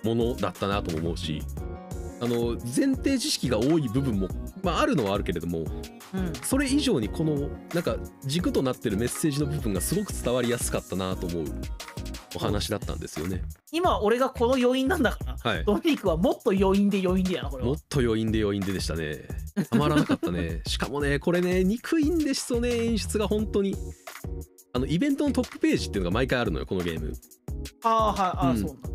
[0.04, 1.42] ものだったなとも思うし
[2.22, 4.28] あの前提知識が多い部分も、
[4.62, 6.32] まあ、あるのはあるけれどもうん。
[6.44, 11.44] それ以上にこのなんか軸となってるメッセージの部分がすごく伝わりやすかったなと思う
[12.36, 13.42] お話だったんですよね。
[13.72, 15.64] 今俺がこの余韻なんだからはい。
[15.64, 19.18] ドミニクはもっと余韻で余韻でやなこれはもっと余韻で余韻ででしたね。
[19.68, 20.62] たまらなかったね。
[20.68, 23.74] しかもねこれね憎いんですよね演出が本当に。
[24.74, 27.12] あのイベントのトップページっていうのが毎回あるのよこのゲーム
[27.84, 28.58] ああはいああ、うん。
[28.58, 28.88] そうなんだ。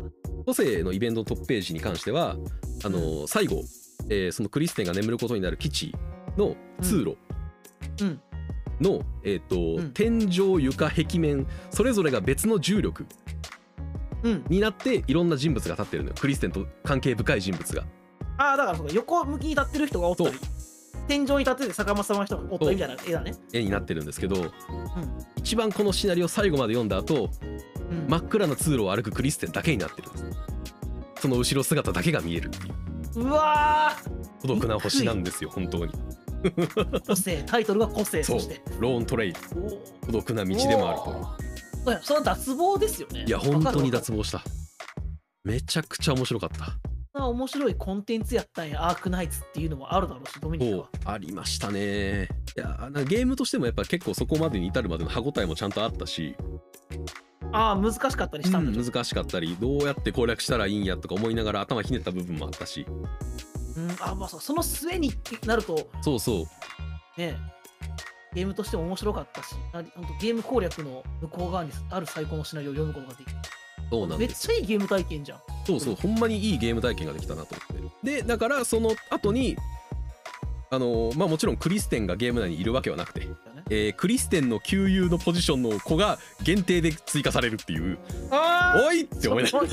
[0.46, 2.36] 個性のイベントのトップページに関しては
[2.84, 3.62] あの最後、
[4.08, 5.94] えーそのクリステンが眠ることになる基地
[6.36, 7.16] の通路
[8.00, 8.20] うん。
[8.80, 9.92] の、えーとうん。
[9.92, 13.04] 天井床壁面それぞれが別の重力
[14.22, 14.44] うん。
[14.48, 16.14] になっていろんな人物が立ってるのよ。
[16.18, 17.84] クリステンと関係深い人物が。
[18.38, 20.30] ああだからそうか横向きに立ってる人がおったり
[21.08, 23.34] 天井に立ってて坂本様の人がおったりみたいな絵だね。
[23.52, 24.50] 絵になってるんですけどうん。
[25.36, 27.77] 一番このシナリオ最後まで読んだ後うん
[28.08, 30.10] 真っ暗な通路を歩くクリステンだけになってる。
[30.10, 30.24] んです
[31.20, 32.48] その後ろ姿だけが見える。
[32.48, 32.70] ってい
[33.22, 33.96] ううわ
[34.40, 35.92] 孤独な星なんですよ本当に。
[36.42, 38.60] ー個性タイトルが個性そして。
[38.78, 41.04] ローントレイ孤独な道でもあると。
[41.84, 43.24] そうやそれは脱帽ですよね。
[43.26, 44.42] いや本当に脱帽した。
[45.44, 46.78] めちゃくちゃ面白かった。
[47.20, 52.28] 面白いコンテンツやったんやアークナイツっていうのもあるだろうしドミニクそうはありましたね。
[52.56, 56.36] いやゲームとしてもやっぱ結構そこまでに至るまでの歯応えもちゃんとあったし、
[57.52, 58.72] ああ難しかったりしたんだ。
[58.72, 62.86] けど、難しかったりどうやって攻略したらいいんやとか思いながら頭ひねった部分もあったし。
[63.76, 65.12] うん、あまあそうその末に
[65.46, 67.20] なるとそうそう。
[67.20, 67.36] ね
[68.34, 69.54] ゲームとしても面白かったし
[70.20, 73.36] ゲーム攻略の向こう側にある最高のシナリオを読むことができる。
[73.90, 75.38] そうなんめっちゃいいゲーム体験じゃん。
[75.64, 75.94] そうそう。
[75.94, 79.56] ほんまにいいゲーム体験ができたなと思ってでだからその後に
[80.70, 83.26] あのまあもちろんクリステンがゲーム内にいるわけはなくて、
[83.70, 87.98] えークリステンの旧友のポジションの子が限定で追加されるっていう。
[88.30, 89.66] あおいって思いながら。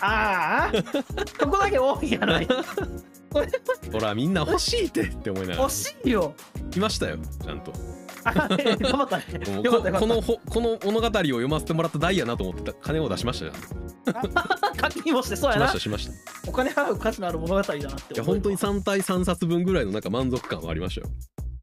[0.00, 0.72] ああ
[1.44, 2.48] ここだけ多いやない。
[3.92, 5.62] ほらみんな欲しいってって思いながら。
[5.62, 6.34] 欲しいよ。
[6.70, 7.72] 来ましたよちゃんと。
[8.24, 9.24] あ頑張ったね。
[9.44, 12.74] ここのほこの物語を読ませてもらった代やなと思ってた。
[12.74, 13.52] 金を出しましたよ。
[14.04, 14.12] た
[14.76, 15.68] 課金もしてそうやな。
[15.68, 16.12] しましたしました。
[16.12, 16.16] い
[16.48, 21.06] お金払う価値のある物語だなってや本当に3対3冊分ぐらいのなんか満足感はありましたよ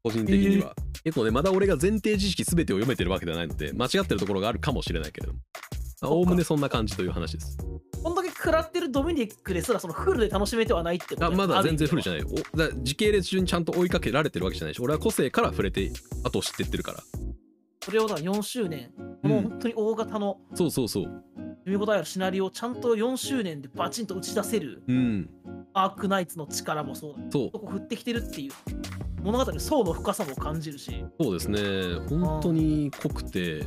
[0.03, 5.39] 個人的には、結構ねまだ俺が前提知識全てを読めてるわけではないので間違ってるところがあるかもしれないけれども。
[6.01, 7.57] おおむねそんな感じという話です。
[8.01, 12.25] こんだけ食らってるドミニクですらそのフルで楽しめてはないってことあまだ全然フルじゃゃない。
[12.25, 15.91] おだ時系列順にちゃんと追いかけられてるわけじゃないし俺は個性から触れて
[16.23, 17.03] 後を知ってってるから。
[17.83, 18.91] それをだから4周年
[19.21, 20.37] この本当に大型の。
[20.55, 21.03] そうそうそう。
[21.65, 24.83] 読み応えあるシナリオをちゃんと4周年でバチンと打ち出せる。
[24.87, 25.29] うん
[25.83, 27.19] アークナイツの力もそうだ。
[27.31, 27.49] そう。
[27.53, 28.51] そこ振ってきてるっていう
[29.23, 31.05] 物語の層の深さも感じるし。
[31.19, 31.61] そうですね。
[32.09, 33.63] 本当に濃くて。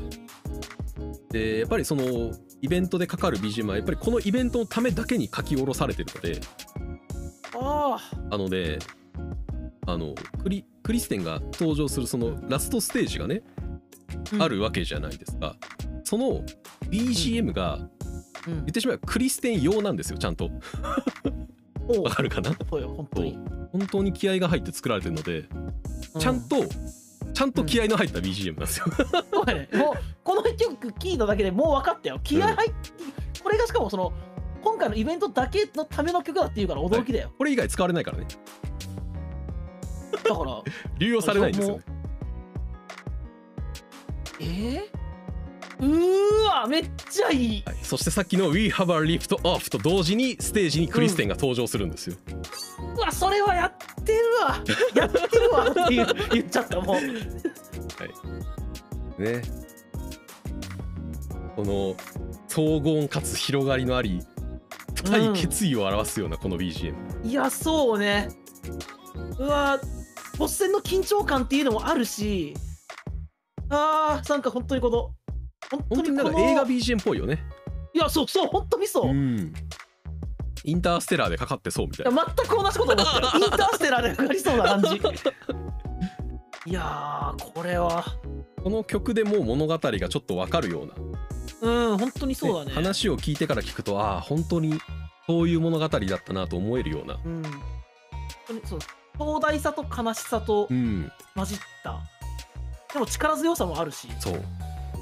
[1.31, 2.05] でやっぱりその
[2.61, 6.41] イベントでかかる BGM はやっぱりこのイベントのためだけに書き下ろされてるので。
[7.55, 7.99] あ
[8.31, 8.79] なので
[9.87, 13.43] あのクリクリステンが登場するそのラストステージがね、
[14.33, 14.43] うん。
[14.43, 15.57] あるわけじゃないですか。
[16.05, 16.43] その
[16.91, 17.89] BGM が
[18.47, 18.55] うん。
[18.55, 20.51] 言ってしまえばクリステン用なんですよちゃんと
[22.01, 22.57] わかるかな？
[22.71, 23.39] そうよ本当に。
[23.73, 25.45] 本当に気合が入って作られてるので
[26.19, 26.57] ちゃんと、
[27.33, 28.87] ちゃんと気合の入った BGM なんですよ、
[29.33, 29.69] そうやね。
[29.73, 32.21] もうこの一曲聞いただけでもう分かったよ。
[32.23, 32.77] 気合入って、
[33.43, 34.13] これがしかもその
[34.63, 38.27] 今回のイベントだけのための曲だっていうから驚きだよ、これ以外使われないからね。
[40.13, 40.63] だから。
[40.99, 41.85] 流用されないんですよね。
[44.41, 44.83] えー、
[45.83, 47.63] うーわめっちゃいい。
[47.67, 52.17] はい、そしてさっきの「We have a lift off」と同時にステージにクリステンが登場するんですよ、
[52.97, 53.75] うわそれはやっ
[54.05, 54.63] てるわ。
[54.95, 55.83] やってるわって
[56.33, 57.01] 言っちゃったもう。
[59.23, 59.43] ね。
[61.57, 61.97] この
[62.49, 64.23] 荘厳かつ広がりのあり
[64.95, 68.29] 深い決意を表すようなこの BGM、いやそうね。
[69.39, 69.81] うわ
[70.39, 72.55] ボス戦の緊張感っていうのもあるし
[73.69, 75.15] あーなんか本当にこの
[75.71, 77.43] 本当本当になんか映画 BGM っぽいよね。
[77.95, 79.53] いやそうそう本当にそう、いん。
[80.65, 85.01] インターステラーでかかってそうみたいやな全く同じこと思ったよインターステラーでかかりそうな感じ。
[86.65, 88.05] いやーこれは。
[88.63, 90.95] この曲でもう物語がちょっとわかるような。
[91.63, 92.73] うん本当にそうだね。
[92.73, 94.81] 話を聞いてから聞くとああ本当に
[95.27, 97.19] そういう物語だったなと思えるような。
[97.25, 97.43] うん。
[97.43, 97.53] 本
[98.47, 98.79] 当にそう
[99.19, 101.11] 壮大さと悲しさとうん。
[101.35, 102.01] 混じった。
[102.93, 104.09] でも力強さもあるし。
[104.21, 104.41] そう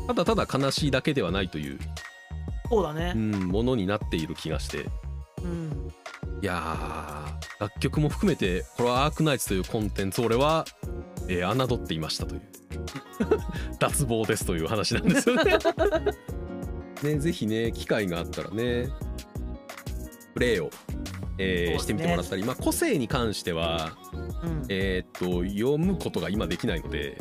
[0.07, 1.79] ただただ悲しいだけではないという、
[2.69, 3.13] そうだね。
[3.15, 4.87] うん、ものになっている気がして。
[5.43, 5.91] うん。
[6.43, 10.65] いやー楽曲も含めてこれはアークナイツというコンテンツを俺は、
[11.29, 12.43] えー侮っていましたという。
[13.79, 15.59] 脱帽ですという話なんですよね。
[17.03, 18.89] ねぜひね機会があったらね
[20.35, 20.71] プレイを、
[21.39, 21.79] えーそうですね。
[21.81, 23.93] してみてもらったり、まあ、個性に関しては、
[24.43, 24.65] うん。
[24.69, 27.19] えーっと読むことが今できないので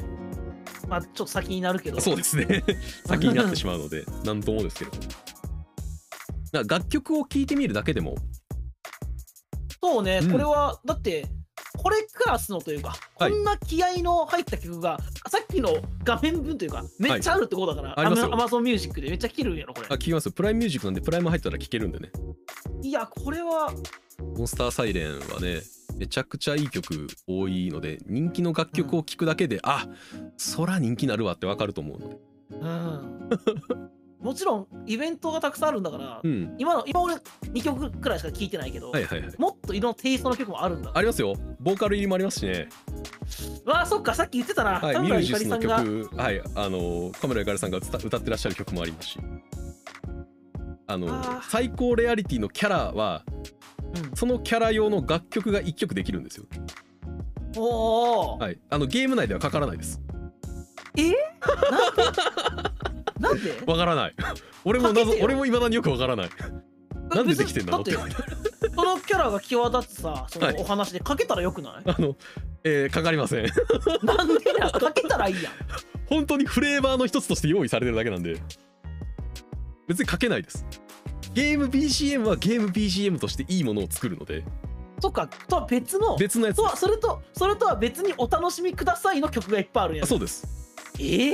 [0.89, 2.01] まあちょっと先になるけど。
[2.01, 2.63] そうですね。
[3.05, 8.15] 先になってしまうので何ともですけれど楽曲を聴いてみるだけでも。
[9.81, 10.31] そうね、うん。
[10.31, 11.27] これはだって
[11.77, 13.31] これクラスのというか、はい。
[13.31, 18.33] こんな気合の入った曲がさっきの画面分というかめっちゃあるってことだから、ありますよ。
[18.33, 19.87] アマゾンミュージックでめっちゃ聴けるんやろこれ。
[19.89, 20.25] あ聞きます。
[20.25, 22.11] よプライムミュージックなんでプライム入ったら聴けるんでね。
[22.81, 23.73] いやこれは
[24.19, 25.61] モンスターサイレンはね
[25.99, 29.85] めちゃくちゃいい曲多いので人気の楽曲を聴くだけで、あ
[30.37, 32.17] そら人気なるわってわかると思うので。
[32.51, 33.29] うん。
[34.21, 36.55] もちろんイベントがたくさんあるんだから、うん。
[36.57, 39.33] 今の今俺2曲くらいしか聴いてないけど、はいはいはい。
[39.37, 40.91] もっといろんなテイストの曲もあるんだ。
[40.93, 41.33] ありますよ。
[41.59, 42.69] ボーカル入りもありますしね。
[43.65, 49.19] わあそっかさっき言ってたな、はい、ミュージスの曲、はい、あのカメラゆかりさんが歌歌ってらっしゃる曲もありますし、
[50.87, 53.23] あの最高レアリティのキャラは
[53.95, 54.15] うん。
[54.15, 56.45] そのキャラ用の楽曲が1曲できるんですよ。
[57.57, 59.99] おお、はい、あのゲーム内ではかからないです。
[63.19, 63.51] なんで？
[63.65, 64.15] わからない。
[64.65, 66.29] 俺も謎俺も未だによくわからない。
[67.09, 67.81] なんでできてんだろう？
[67.81, 70.55] ってそのキャラが際立つさそのはい。
[70.59, 72.15] お話でかけたらよくない、あの、
[72.63, 73.45] えーかかりません。
[74.03, 74.69] なんでや？
[74.69, 75.53] かけたらいいやん。
[76.05, 78.39] 本当にフレーバーの一つとして用意されてるだけなんで、
[79.87, 80.65] 別にかけないです。
[81.33, 84.43] ゲーム BGM はゲーム BGM としていいものを作るので、
[84.99, 90.47] そっかとは別の別のやつとはそれとそれとは別にお楽しみくださいの曲がいっぱいあるんやあそうです。
[90.99, 91.33] えー、 い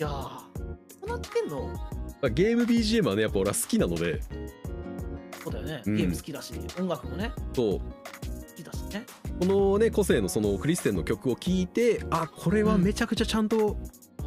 [0.00, 0.38] やーど
[1.02, 1.66] うなってんの？
[1.66, 1.82] ま
[2.22, 4.22] あゲーム BGM はね、やっぱ俺は好きなので、
[5.42, 5.96] そうだよね、うん。
[5.96, 7.32] ゲーム好きだし音楽もね。
[7.54, 7.78] そう。
[7.78, 7.84] 好
[8.56, 9.04] きだしね。
[9.38, 13.76] このね個性のそのクリステンの曲を聴いてあこれはめちゃくちゃちゃんと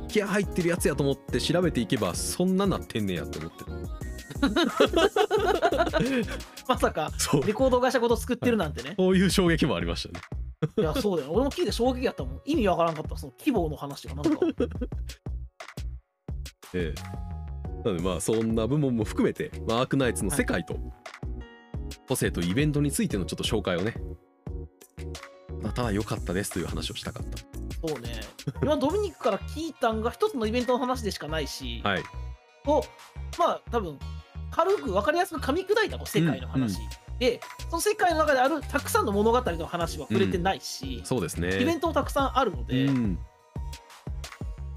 [0.10, 4.00] 気合入ってるやつやと思って調べていけばそんななってんねやって思って。
[6.68, 7.12] まさか
[7.46, 10.22] レコード会社ごと作ってるなんてね、そういう衝撃もありましたね。
[10.78, 11.32] い、やそうだよ。
[11.32, 12.42] 俺も聞いて衝撃やったもん。
[12.46, 13.18] 意味わからんかった。
[13.18, 14.32] その規模の話がなんか。
[16.74, 17.02] ええ。
[17.84, 20.78] なのでまあそんな部門も含めて、まあ、アークナイツの世界と
[22.08, 23.96] 個性とイベントについてのちょっと紹介をね。
[25.62, 27.24] まあただ良かったですという話をしたかっ
[27.88, 28.22] そうね
[28.62, 32.04] 今ドミニクから聞いたんが一つのイベントの話でしかないし、たはい。
[32.68, 32.84] を
[33.38, 34.00] まあ多分
[34.52, 36.80] 軽く分かりやすく噛み砕いたこう世界の話、
[37.20, 37.40] で
[37.70, 41.62] その世界の中であるたくさんの物語の話は触れてないし、そうですね。
[41.62, 43.20] イベントもたくさんあるので、うん。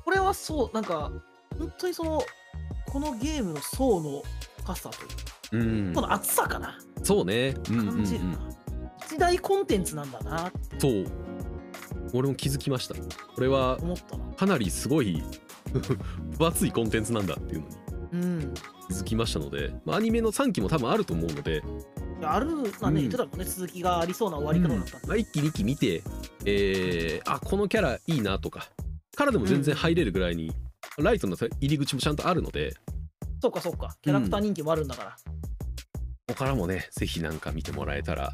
[0.05, 1.11] これはそうなんか
[1.59, 2.23] 本当にその
[2.87, 4.23] このゲームの層の
[4.59, 5.15] 深さというか、
[5.53, 5.57] う
[5.91, 5.93] ん。
[5.95, 6.79] この厚さかな。
[7.03, 7.55] そうね。
[7.71, 7.95] うんうんうん。
[7.97, 8.39] 感じるな、
[9.07, 11.07] 一大コンテンツなんだなそう
[12.13, 12.95] 俺も気づきました。
[12.95, 13.79] これは
[14.37, 15.23] かなりすごい
[16.39, 17.77] 分厚いコンテンツなんだっていうのに
[18.13, 18.55] うん。
[18.89, 21.63] 気づきましたので、まあ、アニメの3期も多分あると思うので、
[22.23, 22.95] あるなね、うん。
[22.95, 25.07] 言ってたもんね続きがありそうな終わり方だったんで。
[25.09, 26.03] まあ、1期2期見て、
[26.45, 28.69] えーあこのキャラいいなとか
[29.17, 30.53] からでも全然入れるぐらいに、
[30.99, 32.75] ライトの入り口もちゃんとあるので。
[33.41, 33.97] そうかそうか。
[34.03, 35.17] キャラクター人気もあるんだから、
[36.29, 38.33] ここからもねぜひなんか見てもらえたら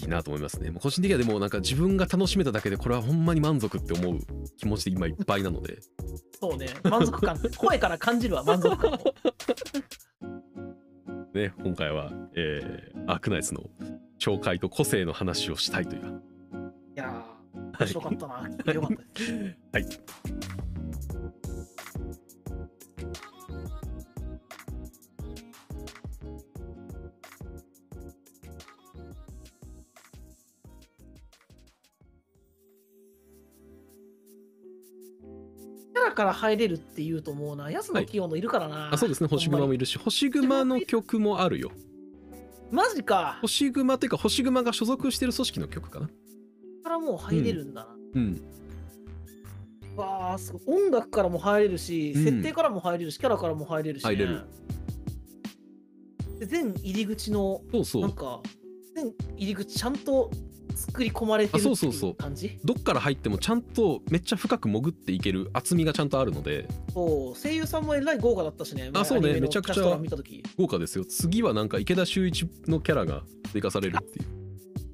[0.00, 0.70] いいなと思いますね。
[0.70, 4.18] もう個人的にはでもなんか自分が楽しめただけでこれはほんまに満足って思う
[4.58, 5.78] 気持ちで今いっぱいなので。
[6.40, 6.68] そうね。
[6.82, 9.14] 満足感声から感じるわ満足感を。
[11.34, 13.62] ね今回は、えーアークナイツの
[14.18, 16.22] 紹介と個性の話をしたいという。
[16.96, 18.72] いやー面白かったな。
[18.72, 19.32] よかったです。
[19.72, 19.86] はい
[36.06, 37.68] キャラから入れるっていうと思うな。
[37.68, 39.28] 安野清野いるからな、あそうですね。
[39.28, 41.72] 星熊もいるし星熊の曲もあるよ。
[42.70, 43.38] マジか。
[43.40, 46.06] 星熊っていうか星熊が所属してる組織の曲かな。
[46.06, 46.12] か
[46.90, 48.40] らもう入れるんだな、うん。
[49.96, 50.62] わあすごい。
[50.84, 52.24] 音楽からも入れるし、うん。
[52.24, 54.44] 設定からも入れるしキャラからも入れるし、ね、入れる。
[56.38, 58.02] で全入り口のそうそう。
[58.02, 58.40] なんか
[58.94, 60.30] 全入り口ちゃんと
[60.96, 62.58] 作り込まれてるっていう感じ？
[62.64, 66.66] どっから入ってもちゃんとめっちゃ深く潜っていける厚みがちゃんとあるので。
[66.94, 67.38] そう。
[67.38, 68.90] 声優さんもえらい豪華だったしね。
[68.94, 69.38] あそうね。
[69.38, 69.98] めちゃくちゃ
[70.56, 71.04] 豪華ですよ。
[71.04, 74.26] 次はなんか池田秀一のキャラが追加されるっていう。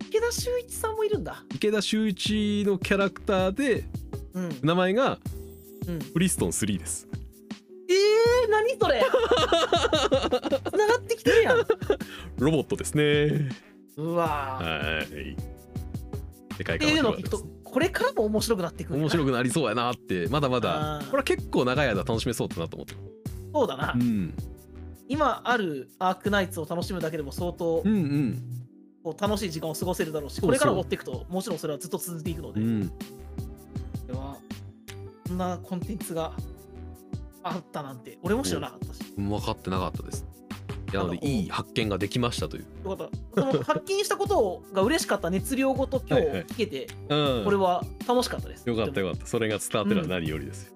[0.08, 1.44] 池田秀一さんもいるんだ。
[1.54, 3.84] 池田秀一のキャラクターで
[4.34, 4.58] うん。
[4.60, 5.20] 名前が
[5.86, 6.00] うん。
[6.00, 7.06] フリストン3です。
[7.88, 9.04] えー、何それ？
[10.68, 11.58] 繋がってきてるやん。
[12.38, 13.50] ロボットですね。
[13.96, 14.96] うわー。
[14.96, 15.51] はい
[16.56, 21.00] 世界って観いうのを聞くとこれからも面白くなってくる面白くなりそうやなってまだまだ。
[21.06, 23.00] これは結構長い間楽しめそうだなと思ってる
[23.52, 24.34] そうだな、うん。
[25.08, 28.42] 今あるアークナイツを楽しむだけでも相当うんうん。
[29.02, 32.92] こう楽しい時間を過ごせるだろうしこれから追っていくともちろんそれはずっと続いていくので、うん。
[35.26, 36.32] そんなコンテンツが
[37.42, 40.26] あったなんて俺も知らなかったし、分かってなかったです
[40.92, 43.40] なのでいい発見ができましたという、よかった。
[43.42, 46.44] その発見したことが嬉しかった熱量ごと今日はいはい。
[46.44, 48.68] 聞けて、うん、これは楽しかったです。
[48.68, 49.26] よかったよかった。
[49.26, 50.72] それが伝わってるのは何よりですよ、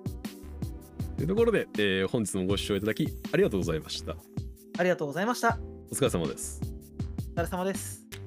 [1.16, 4.16] というところで、えー本日もご視聴いただきありがとうございました。
[4.78, 5.58] ありがとうございました。
[5.90, 6.60] お疲れ様です。
[7.36, 8.25] お疲れ様です